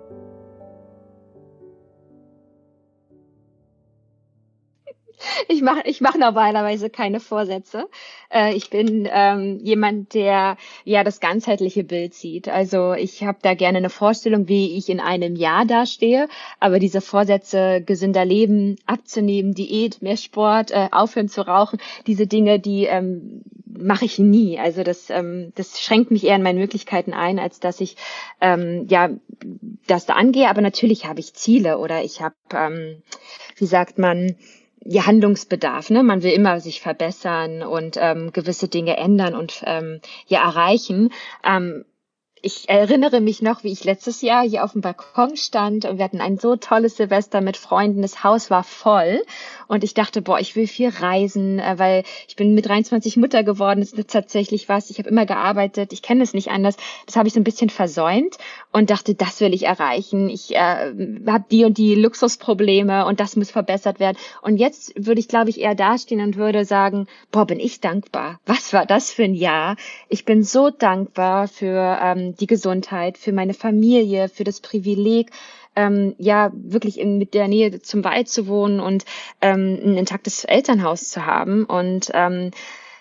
Ich 5.48 5.62
mache 5.62 5.82
ich 5.86 6.02
mach 6.02 6.16
normalerweise 6.16 6.90
keine 6.90 7.20
Vorsätze. 7.20 7.88
Äh, 8.30 8.56
ich 8.56 8.70
bin 8.70 9.08
ähm, 9.12 9.60
jemand, 9.62 10.14
der 10.14 10.58
ja 10.84 11.04
das 11.04 11.20
ganzheitliche 11.20 11.84
Bild 11.84 12.14
sieht. 12.14 12.48
Also 12.48 12.94
ich 12.94 13.24
habe 13.24 13.40
da 13.42 13.54
gerne 13.54 13.80
eine 13.80 13.90
Vorstellung, 13.90 14.48
wie 14.48 14.78
ich 14.78 14.90
in 14.90 15.00
einem 15.00 15.36
Jahr 15.36 15.66
dastehe. 15.66 16.28
Aber 16.60 16.80
diese 16.80 17.02
Vorsätze, 17.02 17.82
gesünder 17.82 18.26
leben, 18.26 18.78
abzunehmen, 18.86 19.54
Diät, 19.54 20.02
mehr 20.02 20.18
Sport, 20.18 20.72
äh, 20.72 20.90
aufhören 20.92 21.30
zu 21.30 21.46
rauchen, 21.46 21.80
diese 22.08 22.28
Dinge, 22.28 22.60
die 22.60 22.86
ähm, 22.86 23.44
mache 23.66 24.06
ich 24.06 24.20
nie. 24.20 24.60
Also 24.60 24.84
das, 24.84 25.10
ähm, 25.10 25.52
das 25.56 25.80
schränkt 25.80 26.12
mich 26.12 26.26
eher 26.26 26.36
in 26.36 26.44
meinen 26.44 26.60
Möglichkeiten 26.60 27.14
ein, 27.14 27.40
als 27.40 27.60
dass 27.60 27.82
ich 27.82 27.98
ähm, 28.40 28.88
ja 28.90 29.10
das 29.88 30.06
da 30.06 30.14
angehe. 30.14 30.50
Aber 30.50 30.62
natürlich 30.62 31.06
habe 31.06 31.20
ich 31.20 31.34
Ziele 31.34 31.78
oder 31.78 32.04
ich 32.04 32.22
habe, 32.22 32.36
ähm, 32.54 33.02
wie 33.58 33.66
sagt 33.66 33.98
man, 33.98 34.36
ja, 34.84 35.06
Handlungsbedarf. 35.06 35.90
Ne? 35.90 36.04
Man 36.04 36.24
will 36.24 36.32
immer 36.32 36.60
sich 36.60 36.82
verbessern 36.82 37.64
und 37.64 37.98
ähm, 38.00 38.32
gewisse 38.34 38.68
Dinge 38.68 38.98
ändern 38.98 39.36
und 39.36 39.64
ähm, 39.66 40.02
ja 40.28 40.42
erreichen. 40.44 41.12
Ähm, 41.44 41.86
ich 42.44 42.70
erinnere 42.70 43.22
mich 43.22 43.42
noch, 43.42 43.64
wie 43.64 43.72
ich 43.72 43.84
letztes 43.84 44.22
Jahr 44.22 44.44
hier 44.44 44.64
auf 44.64 44.72
dem 44.72 44.82
Balkon 44.82 45.38
stand 45.38 45.86
und 45.86 45.98
wir 45.98 46.06
hatten 46.06 46.22
ein 46.22 46.40
so 46.40 46.56
tolles 46.56 46.98
Silvester 46.98 47.40
mit 47.40 47.56
Freunden. 47.56 48.02
Das 48.02 48.24
Haus 48.24 48.50
war 48.50 48.64
voll 48.64 49.22
und 49.68 49.84
ich 49.84 49.94
dachte, 49.94 50.24
boah, 50.24 50.40
ich 50.40 50.56
will 50.56 50.66
viel 50.66 50.90
reisen, 50.90 51.60
äh, 51.60 51.76
weil 51.78 52.04
ich 52.28 52.36
bin 52.36 52.56
mit 52.56 52.68
23 52.68 53.18
Mutter 53.18 53.44
geworden. 53.44 53.82
Das 53.82 53.94
ist 53.94 54.10
tatsächlich 54.10 54.70
was. 54.70 54.90
Ich 54.90 54.98
habe 54.98 55.10
immer 55.10 55.28
gearbeitet. 55.28 55.94
Ich 55.94 56.02
kenne 56.02 56.24
es 56.24 56.34
nicht 56.34 56.50
anders. 56.50 56.78
Das 57.06 57.16
habe 57.16 57.28
ich 57.28 57.34
so 57.34 57.40
ein 57.40 57.44
bisschen 57.44 57.70
versäumt 57.70 58.38
und 58.72 58.90
dachte, 58.90 59.14
das 59.14 59.40
will 59.40 59.54
ich 59.54 59.64
erreichen. 59.64 60.28
Ich 60.28 60.56
äh, 60.56 60.94
habe 61.28 61.46
die 61.52 61.66
und 61.66 61.78
die 61.78 61.94
Luxusprobleme 61.94 63.06
und 63.06 63.20
das 63.20 63.36
muss 63.36 63.52
verbessert 63.52 64.00
werden. 64.00 64.18
Und 64.42 64.58
jetzt 64.58 64.94
würde 64.96 65.20
ich, 65.20 65.28
glaube 65.28 65.52
ich, 65.52 65.60
eher 65.60 65.76
dastehen 65.76 66.22
und 66.22 66.38
würde 66.38 66.66
sagen, 66.66 67.06
boah, 67.32 67.46
bin 67.46 67.60
ich 67.60 67.82
dankbar. 67.82 68.40
Was 68.48 68.74
war 68.74 68.88
das 68.88 69.12
für 69.12 69.24
ein 69.24 69.36
Jahr? 69.36 69.76
Ich 70.10 70.26
bin 70.26 70.44
so 70.44 70.72
dankbar 70.72 71.48
für 71.48 72.00
ähm, 72.02 72.31
die 72.40 72.48
Gesundheit, 72.48 73.18
für 73.18 73.32
meine 73.32 73.54
Familie, 73.54 74.30
für 74.30 74.44
das 74.44 74.60
Privileg, 74.62 75.32
ähm, 75.76 76.16
ja 76.18 76.52
wirklich 76.54 77.00
in, 77.00 77.18
mit 77.18 77.34
der 77.34 77.48
Nähe 77.48 77.82
zum 77.82 78.04
Wald 78.04 78.28
zu 78.28 78.48
wohnen 78.48 78.80
und 78.80 79.06
ähm, 79.42 79.80
ein 79.84 79.98
intaktes 79.98 80.44
Elternhaus 80.44 81.10
zu 81.10 81.26
haben 81.26 81.66
und 81.66 82.12
ähm, 82.14 82.52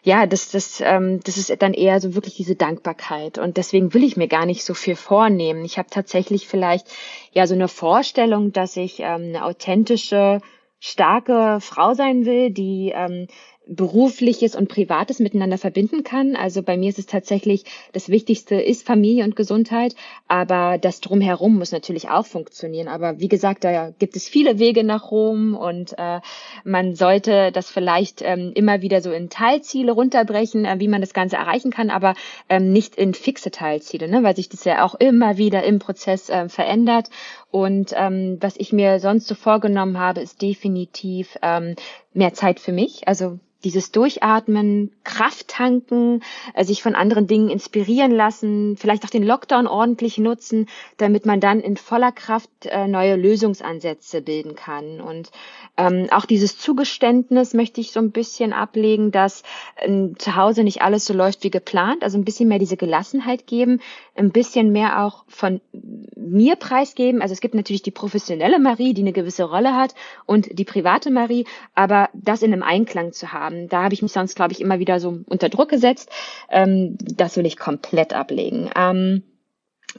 ja, 0.02 0.26
das, 0.26 0.50
das, 0.50 0.80
ähm, 0.80 1.20
das 1.24 1.36
ist 1.36 1.54
dann 1.60 1.74
eher 1.74 2.00
so 2.00 2.14
wirklich 2.14 2.34
diese 2.34 2.56
Dankbarkeit. 2.56 3.36
Und 3.36 3.58
deswegen 3.58 3.92
will 3.92 4.02
ich 4.02 4.16
mir 4.16 4.28
gar 4.28 4.46
nicht 4.46 4.64
so 4.64 4.72
viel 4.72 4.96
vornehmen. 4.96 5.64
Ich 5.64 5.76
habe 5.76 5.90
tatsächlich 5.90 6.48
vielleicht 6.48 6.86
ja 7.32 7.46
so 7.46 7.54
eine 7.54 7.68
Vorstellung, 7.68 8.52
dass 8.52 8.76
ich 8.78 9.00
ähm, 9.00 9.34
eine 9.34 9.44
authentische, 9.44 10.40
starke 10.78 11.58
Frau 11.60 11.92
sein 11.92 12.24
will, 12.24 12.50
die 12.50 12.92
ähm, 12.94 13.28
berufliches 13.70 14.56
und 14.56 14.68
privates 14.68 15.20
miteinander 15.20 15.56
verbinden 15.56 16.02
kann. 16.02 16.34
Also 16.34 16.62
bei 16.62 16.76
mir 16.76 16.88
ist 16.88 16.98
es 16.98 17.06
tatsächlich 17.06 17.64
das 17.92 18.08
Wichtigste 18.08 18.56
ist 18.56 18.84
Familie 18.84 19.22
und 19.22 19.36
Gesundheit, 19.36 19.94
aber 20.26 20.76
das 20.76 21.00
drumherum 21.00 21.56
muss 21.56 21.70
natürlich 21.70 22.08
auch 22.08 22.26
funktionieren. 22.26 22.88
Aber 22.88 23.20
wie 23.20 23.28
gesagt, 23.28 23.62
da 23.62 23.90
gibt 23.90 24.16
es 24.16 24.28
viele 24.28 24.58
Wege 24.58 24.82
nach 24.82 25.12
Rom 25.12 25.54
und 25.54 25.94
äh, 25.98 26.20
man 26.64 26.96
sollte 26.96 27.52
das 27.52 27.70
vielleicht 27.70 28.22
ähm, 28.22 28.50
immer 28.56 28.82
wieder 28.82 29.02
so 29.02 29.12
in 29.12 29.30
Teilziele 29.30 29.92
runterbrechen, 29.92 30.64
äh, 30.64 30.80
wie 30.80 30.88
man 30.88 31.00
das 31.00 31.14
Ganze 31.14 31.36
erreichen 31.36 31.70
kann, 31.70 31.90
aber 31.90 32.14
ähm, 32.48 32.72
nicht 32.72 32.96
in 32.96 33.14
fixe 33.14 33.52
Teilziele, 33.52 34.08
ne? 34.08 34.24
weil 34.24 34.34
sich 34.34 34.48
das 34.48 34.64
ja 34.64 34.84
auch 34.84 34.96
immer 34.96 35.36
wieder 35.36 35.62
im 35.62 35.78
Prozess 35.78 36.28
äh, 36.28 36.48
verändert. 36.48 37.08
Und 37.52 37.92
ähm, 37.96 38.38
was 38.40 38.56
ich 38.56 38.72
mir 38.72 38.98
sonst 38.98 39.28
so 39.28 39.36
vorgenommen 39.36 39.98
habe, 39.98 40.20
ist 40.20 40.42
definitiv 40.42 41.38
ähm, 41.42 41.76
mehr 42.12 42.34
Zeit 42.34 42.58
für 42.58 42.72
mich. 42.72 43.06
Also 43.06 43.38
dieses 43.64 43.92
Durchatmen, 43.92 44.92
Kraft 45.04 45.48
tanken, 45.48 46.22
äh, 46.54 46.64
sich 46.64 46.82
von 46.82 46.94
anderen 46.94 47.26
Dingen 47.26 47.50
inspirieren 47.50 48.10
lassen, 48.10 48.76
vielleicht 48.76 49.04
auch 49.04 49.10
den 49.10 49.22
Lockdown 49.22 49.66
ordentlich 49.66 50.18
nutzen, 50.18 50.66
damit 50.96 51.26
man 51.26 51.40
dann 51.40 51.60
in 51.60 51.76
voller 51.76 52.12
Kraft 52.12 52.50
äh, 52.64 52.88
neue 52.88 53.16
Lösungsansätze 53.16 54.22
bilden 54.22 54.54
kann. 54.54 55.00
Und 55.00 55.30
ähm, 55.76 56.08
auch 56.10 56.24
dieses 56.24 56.58
Zugeständnis 56.58 57.54
möchte 57.54 57.80
ich 57.80 57.92
so 57.92 58.00
ein 58.00 58.12
bisschen 58.12 58.52
ablegen, 58.52 59.10
dass 59.10 59.42
äh, 59.76 60.08
zu 60.18 60.36
Hause 60.36 60.64
nicht 60.64 60.82
alles 60.82 61.04
so 61.04 61.14
läuft 61.14 61.44
wie 61.44 61.50
geplant. 61.50 62.02
Also 62.02 62.18
ein 62.18 62.24
bisschen 62.24 62.48
mehr 62.48 62.58
diese 62.58 62.76
Gelassenheit 62.76 63.46
geben, 63.46 63.80
ein 64.14 64.30
bisschen 64.30 64.72
mehr 64.72 65.04
auch 65.04 65.24
von 65.28 65.60
mir 66.16 66.56
preisgeben. 66.56 67.22
Also 67.22 67.32
es 67.32 67.40
gibt 67.40 67.54
natürlich 67.54 67.82
die 67.82 67.90
professionelle 67.90 68.58
Marie, 68.58 68.94
die 68.94 69.02
eine 69.02 69.12
gewisse 69.12 69.44
Rolle 69.44 69.74
hat 69.74 69.94
und 70.26 70.58
die 70.58 70.64
private 70.64 71.10
Marie, 71.10 71.46
aber 71.74 72.10
das 72.12 72.42
in 72.42 72.52
einem 72.52 72.62
Einklang 72.62 73.12
zu 73.12 73.32
haben. 73.32 73.49
Da 73.68 73.84
habe 73.84 73.94
ich 73.94 74.02
mich 74.02 74.12
sonst, 74.12 74.34
glaube 74.36 74.52
ich, 74.52 74.60
immer 74.60 74.78
wieder 74.78 75.00
so 75.00 75.20
unter 75.26 75.48
Druck 75.48 75.68
gesetzt. 75.68 76.10
Ähm, 76.50 76.96
das 77.00 77.36
will 77.36 77.46
ich 77.46 77.56
komplett 77.56 78.12
ablegen. 78.12 78.70
Ähm, 78.76 79.22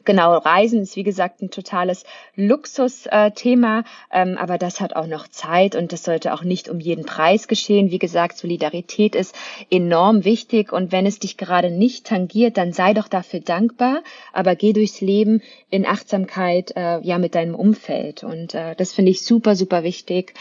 Genau, 0.06 0.38
Reisen 0.38 0.82
ist 0.82 0.96
wie 0.96 1.04
gesagt 1.04 1.42
ein 1.42 1.52
totales 1.52 2.06
Luxusthema, 2.36 3.84
ähm, 4.12 4.38
aber 4.38 4.58
das 4.58 4.80
hat 4.80 4.96
auch 4.96 5.06
noch 5.06 5.28
Zeit 5.28 5.76
und 5.76 5.92
das 5.92 6.04
sollte 6.04 6.34
auch 6.34 6.44
nicht 6.44 6.70
um 6.70 6.80
jeden 6.80 7.06
Preis 7.06 7.48
geschehen. 7.48 7.92
Wie 7.92 8.00
gesagt, 8.00 8.38
Solidarität 8.38 9.16
ist 9.16 9.36
enorm 9.70 10.24
wichtig 10.24 10.72
und 10.72 10.92
wenn 10.92 11.06
es 11.06 11.20
dich 11.20 11.38
gerade 11.38 11.72
nicht 11.72 12.06
tangiert, 12.08 12.58
dann 12.58 12.72
sei 12.72 12.94
doch 12.94 13.10
dafür 13.10 13.42
dankbar, 13.42 14.02
aber 14.32 14.56
geh 14.56 14.74
durchs 14.74 15.02
Leben 15.02 15.42
in 15.70 15.86
Achtsamkeit 15.86 16.72
äh, 16.76 17.02
ja 17.02 17.18
mit 17.18 17.36
deinem 17.36 17.56
Umfeld 17.56 18.24
und 18.24 18.56
äh, 18.56 18.76
das 18.76 18.94
finde 18.94 19.12
ich 19.12 19.26
super 19.26 19.56
super 19.56 19.84
wichtig. 19.84 20.34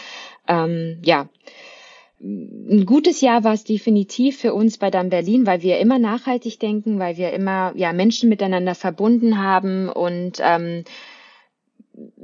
Ähm, 0.46 1.00
ja 1.02 1.28
ein 2.22 2.84
gutes 2.84 3.22
Jahr 3.22 3.44
war 3.44 3.54
es 3.54 3.64
definitiv 3.64 4.38
für 4.38 4.52
uns 4.52 4.76
bei 4.76 4.90
Dam 4.90 5.08
Berlin, 5.08 5.46
weil 5.46 5.62
wir 5.62 5.78
immer 5.78 5.98
nachhaltig 5.98 6.60
denken, 6.60 6.98
weil 6.98 7.16
wir 7.16 7.32
immer 7.32 7.72
ja 7.76 7.94
Menschen 7.94 8.28
miteinander 8.28 8.74
verbunden 8.74 9.38
haben 9.38 9.88
und 9.88 10.38
ähm, 10.40 10.84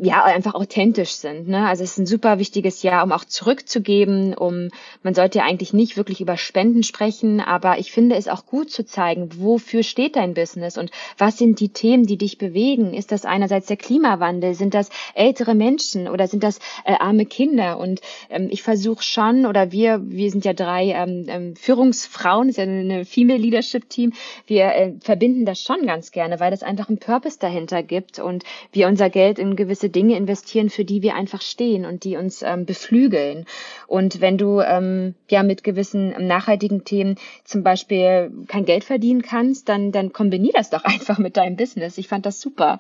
ja 0.01 0.25
einfach 0.25 0.55
authentisch 0.55 1.13
sind. 1.13 1.49
Ne? 1.49 1.67
Also 1.67 1.85
es 1.85 1.93
ist 1.93 1.99
ein 1.99 2.07
super 2.07 2.39
wichtiges 2.39 2.83
Jahr, 2.83 3.05
um 3.05 3.13
auch 3.13 3.25
zurückzugeben. 3.25 4.35
Um 4.35 4.69
man 5.03 5.15
sollte 5.15 5.39
ja 5.39 5.45
eigentlich 5.45 5.73
nicht 5.73 5.97
wirklich 5.97 6.21
über 6.21 6.37
Spenden 6.37 6.83
sprechen, 6.83 7.41
aber 7.41 7.79
ich 7.79 7.93
finde 7.93 8.17
es 8.17 8.29
auch 8.29 8.47
gut 8.47 8.71
zu 8.71 8.85
zeigen, 8.85 9.31
wofür 9.37 9.83
steht 9.83 10.17
dein 10.17 10.35
Business 10.35 10.79
und 10.79 10.91
was 11.19 11.39
sind 11.39 11.61
die 11.61 11.71
Themen, 11.71 12.07
die 12.07 12.19
dich 12.19 12.39
bewegen. 12.39 12.95
Ist 12.95 13.13
das 13.13 13.25
einerseits 13.25 13.67
der 13.67 13.77
Klimawandel? 13.77 14.55
Sind 14.55 14.75
das 14.75 14.91
ältere 15.15 15.55
Menschen 15.55 16.09
oder 16.09 16.29
sind 16.29 16.43
das 16.43 16.59
äh, 16.85 16.95
arme 16.99 17.27
Kinder? 17.27 17.79
Und 17.79 18.01
ähm, 18.31 18.49
ich 18.51 18.63
versuche 18.63 19.03
schon 19.03 19.47
oder 19.47 19.73
wir 19.73 20.01
wir 20.05 20.31
sind 20.31 20.45
ja 20.45 20.53
drei 20.53 20.91
ähm, 20.91 21.27
ähm, 21.29 21.57
Führungsfrauen, 21.57 22.49
ist 22.49 22.59
ja 22.59 22.65
eine 22.65 23.05
Female 23.05 23.39
Leadership 23.39 23.89
Team. 23.89 24.13
Wir 24.47 24.67
äh, 24.67 24.93
verbinden 25.01 25.45
das 25.45 25.63
schon 25.63 25.87
ganz 25.87 26.11
gerne, 26.13 26.41
weil 26.41 26.51
das 26.51 26.63
einfach 26.63 26.89
einen 26.89 26.99
Purpose 26.99 27.39
dahinter 27.39 27.83
gibt 27.83 28.19
und 28.19 28.45
wir 28.73 28.89
unser 28.89 29.11
Geld 29.11 29.39
in 29.39 29.57
gewisse 29.67 29.91
Dinge 29.91 30.17
investieren, 30.17 30.71
für 30.71 30.85
die 30.85 31.03
wir 31.03 31.15
einfach 31.15 31.43
stehen 31.43 31.85
und 31.85 32.05
die 32.05 32.17
uns 32.17 32.43
ähm, 32.43 32.65
beflügeln. 32.65 33.45
Und 33.87 34.21
wenn 34.21 34.39
du 34.39 34.61
ähm, 34.61 35.15
ja 35.29 35.43
mit 35.43 35.65
gewissen 35.65 36.15
nachhaltigen 36.27 36.85
Themen 36.85 37.17
zum 37.45 37.63
Beispiel 37.63 38.31
kein 38.47 38.65
Geld 38.65 38.85
verdienen 38.85 39.23
kannst, 39.23 39.69
dann, 39.69 39.93
dann 39.93 40.13
kombinier 40.13 40.53
das 40.55 40.71
doch 40.71 40.85
einfach 40.85 41.19
mit 41.19 41.37
deinem 41.37 41.57
Business. 41.57 41.99
Ich 41.99 42.09
fand 42.09 42.25
das 42.27 42.41
super. 42.41 42.79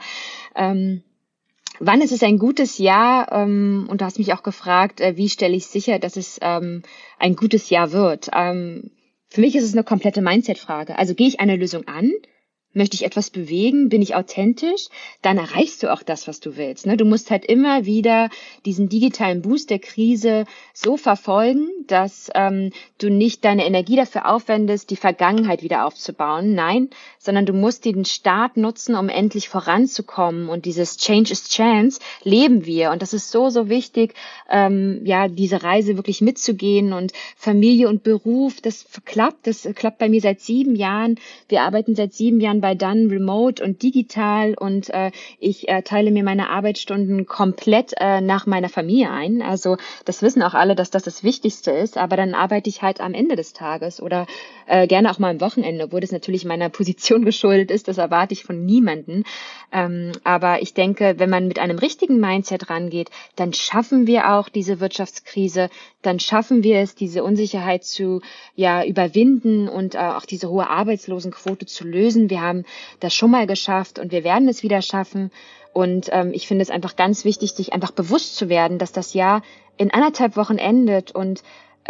Ähm, 0.55 1.03
Wann 1.79 2.01
ist 2.01 2.12
es 2.12 2.22
ein 2.22 2.38
gutes 2.38 2.79
Jahr? 2.79 3.31
Ähm, 3.33 3.87
und 3.90 4.01
du 4.01 4.07
hast 4.07 4.18
mich 4.18 4.33
auch 4.33 4.42
gefragt, 4.42 5.03
äh, 5.03 5.18
wie 5.18 5.29
stelle 5.29 5.55
ich 5.55 5.66
sicher, 5.66 5.99
dass 5.99 6.16
es 6.16 6.38
ähm, 6.40 6.83
ein 7.18 7.37
gutes 7.37 7.68
Jahr 7.68 7.92
wird? 7.92 8.31
Ähm, 8.33 8.92
für 9.29 9.42
mich 9.42 9.57
ist 9.57 9.64
es 9.64 9.75
eine 9.75 9.85
komplette 9.85 10.22
Mindset-Frage. 10.22 10.96
Also 10.96 11.14
gehe 11.14 11.29
ich 11.29 11.40
eine 11.40 11.57
Lösung 11.57 11.87
an 11.87 12.12
Möchte 12.76 12.94
ich 12.94 13.06
etwas 13.06 13.30
bewegen? 13.30 13.88
Bin 13.88 14.02
ich 14.02 14.14
authentisch? 14.14 14.88
Dann 15.22 15.38
erreichst 15.38 15.82
du 15.82 15.90
auch 15.90 16.02
das, 16.02 16.28
was 16.28 16.40
du 16.40 16.58
willst. 16.58 16.84
Ne? 16.84 16.98
Du 16.98 17.06
musst 17.06 17.30
halt 17.30 17.46
immer 17.46 17.86
wieder 17.86 18.28
diesen 18.66 18.90
digitalen 18.90 19.40
Boost 19.40 19.70
der 19.70 19.78
Krise 19.78 20.44
so 20.74 20.98
verfolgen, 20.98 21.70
dass 21.86 22.30
ähm, 22.34 22.72
du 22.98 23.08
nicht 23.08 23.46
deine 23.46 23.64
Energie 23.64 23.96
dafür 23.96 24.30
aufwendest, 24.30 24.90
die 24.90 24.96
Vergangenheit 24.96 25.62
wieder 25.62 25.86
aufzubauen. 25.86 26.54
Nein, 26.54 26.90
sondern 27.18 27.46
du 27.46 27.54
musst 27.54 27.86
den 27.86 28.04
Start 28.04 28.58
nutzen, 28.58 28.94
um 28.94 29.08
endlich 29.08 29.48
voranzukommen. 29.48 30.50
Und 30.50 30.66
dieses 30.66 30.98
Change 30.98 31.32
is 31.32 31.48
Chance 31.48 32.00
leben 32.24 32.66
wir. 32.66 32.90
Und 32.90 33.00
das 33.00 33.14
ist 33.14 33.30
so, 33.30 33.48
so 33.48 33.70
wichtig, 33.70 34.12
ähm, 34.50 35.00
ja, 35.04 35.28
diese 35.28 35.62
Reise 35.62 35.96
wirklich 35.96 36.20
mitzugehen. 36.20 36.92
Und 36.92 37.12
Familie 37.36 37.88
und 37.88 38.02
Beruf, 38.02 38.60
das 38.60 38.84
klappt. 39.06 39.46
Das 39.46 39.66
klappt 39.74 39.96
bei 39.96 40.10
mir 40.10 40.20
seit 40.20 40.42
sieben 40.42 40.76
Jahren. 40.76 41.18
Wir 41.48 41.62
arbeiten 41.62 41.94
seit 41.94 42.12
sieben 42.12 42.38
Jahren 42.38 42.60
bei 42.66 42.74
Dun 42.74 43.09
remote 43.11 43.62
und 43.62 43.85
digital 43.85 44.55
und 44.59 44.90
äh, 44.90 45.12
ich 45.38 45.68
äh, 45.68 45.83
teile 45.83 46.11
mir 46.11 46.24
meine 46.24 46.50
Arbeitsstunden 46.50 47.24
komplett 47.24 47.94
äh, 48.00 48.20
nach 48.20 48.46
meiner 48.46 48.68
Familie 48.68 49.12
ein. 49.12 49.40
Also 49.40 49.76
das 50.05 50.20
wissen 50.20 50.42
auch 50.42 50.55
alle, 50.55 50.74
dass 50.74 50.90
das 50.90 51.05
das 51.05 51.22
Wichtigste 51.22 51.70
ist, 51.70 51.96
aber 51.96 52.16
dann 52.16 52.35
arbeite 52.35 52.69
ich 52.69 52.83
halt 52.83 53.00
am 53.00 53.14
Ende 53.14 53.37
des 53.37 53.52
Tages 53.52 54.02
oder 54.02 54.27
äh, 54.67 54.88
gerne 54.88 55.12
auch 55.12 55.21
mal 55.21 55.31
am 55.31 55.40
Wochenende, 55.40 55.85
obwohl 55.85 56.00
das 56.00 56.10
natürlich 56.10 56.44
meiner 56.44 56.69
Position 56.69 57.25
geschuldet 57.25 57.71
ist. 57.71 57.87
Das 57.87 57.98
erwarte 57.98 58.33
ich 58.33 58.42
von 58.42 58.64
niemanden. 58.64 59.23
Ähm, 59.71 60.10
aber 60.25 60.60
ich 60.60 60.75
denke, 60.75 61.14
wenn 61.19 61.31
man 61.31 61.46
mit 61.46 61.60
einem 61.60 61.79
richtigen 61.79 62.19
Mindset 62.19 62.69
rangeht, 62.69 63.10
dann 63.37 63.52
schaffen 63.52 64.08
wir 64.08 64.33
auch 64.33 64.48
diese 64.48 64.81
Wirtschaftskrise, 64.81 65.71
dann 66.02 66.19
schaffen 66.19 66.64
wir 66.64 66.81
es, 66.81 66.96
diese 66.96 67.23
Unsicherheit 67.23 67.85
zu 67.85 68.23
ja 68.56 68.85
überwinden 68.85 69.69
und 69.69 69.94
äh, 69.94 69.98
auch 69.98 70.25
diese 70.25 70.48
hohe 70.48 70.69
Arbeitslosenquote 70.69 71.67
zu 71.67 71.85
lösen. 71.85 72.29
Wir 72.29 72.40
haben 72.57 72.65
das 73.00 73.15
schon 73.15 73.31
mal 73.31 73.46
geschafft 73.46 73.98
und 73.98 74.13
wir 74.13 74.25
werden 74.25 74.48
es 74.48 74.63
wieder 74.63 74.83
schaffen. 74.83 75.31
Und 75.73 76.09
ähm, 76.13 76.33
ich 76.33 76.46
finde 76.46 76.63
es 76.63 76.71
einfach 76.71 76.96
ganz 76.96 77.25
wichtig, 77.25 77.52
sich 77.52 77.73
einfach 77.73 77.90
bewusst 77.90 78.37
zu 78.37 78.48
werden, 78.48 78.79
dass 78.79 78.92
das 78.92 79.13
Jahr 79.13 79.42
in 79.77 79.92
anderthalb 79.92 80.37
Wochen 80.37 80.57
endet 80.57 81.15
und 81.15 81.42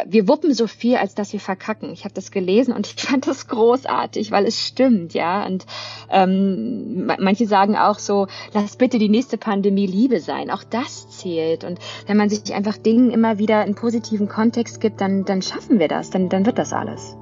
wir 0.05 0.29
wuppen 0.29 0.53
so 0.53 0.67
viel, 0.67 0.97
als 0.97 1.15
dass 1.15 1.33
wir 1.33 1.41
verkacken. 1.41 1.91
Ich 1.91 2.05
habe 2.05 2.13
das 2.13 2.31
gelesen 2.31 2.75
und 2.75 2.87
ich 2.97 3.03
fand 3.03 3.27
das 3.27 3.47
großartig, 3.49 4.31
weil 4.31 4.45
es 4.45 4.67
stimmt, 4.67 5.15
ja. 5.15 5.47
Und 5.47 5.65
ähm, 6.11 7.07
manche 7.19 7.47
sagen 7.47 7.77
auch 7.77 7.99
so, 7.99 8.27
lass 8.53 8.77
bitte 8.77 8.99
die 8.99 9.09
nächste 9.09 9.39
Pandemie 9.39 9.87
Liebe 9.87 10.21
sein. 10.21 10.51
Auch 10.51 10.65
das 10.65 11.09
zählt. 11.09 11.65
Und 11.65 11.79
wenn 12.07 12.17
man 12.17 12.29
sich 12.29 12.53
einfach 12.53 12.77
Dingen 12.77 13.11
immer 13.11 13.39
wieder 13.39 13.65
in 13.65 13.75
positiven 13.75 14.29
Kontext 14.29 14.81
gibt, 14.81 15.01
dann, 15.01 15.25
dann 15.25 15.41
schaffen 15.41 15.79
wir 15.79 15.89
das, 15.89 16.11
dann, 16.11 16.29
dann 16.29 16.45
wird 16.45 16.59
das 16.59 16.75
alles. 16.75 17.17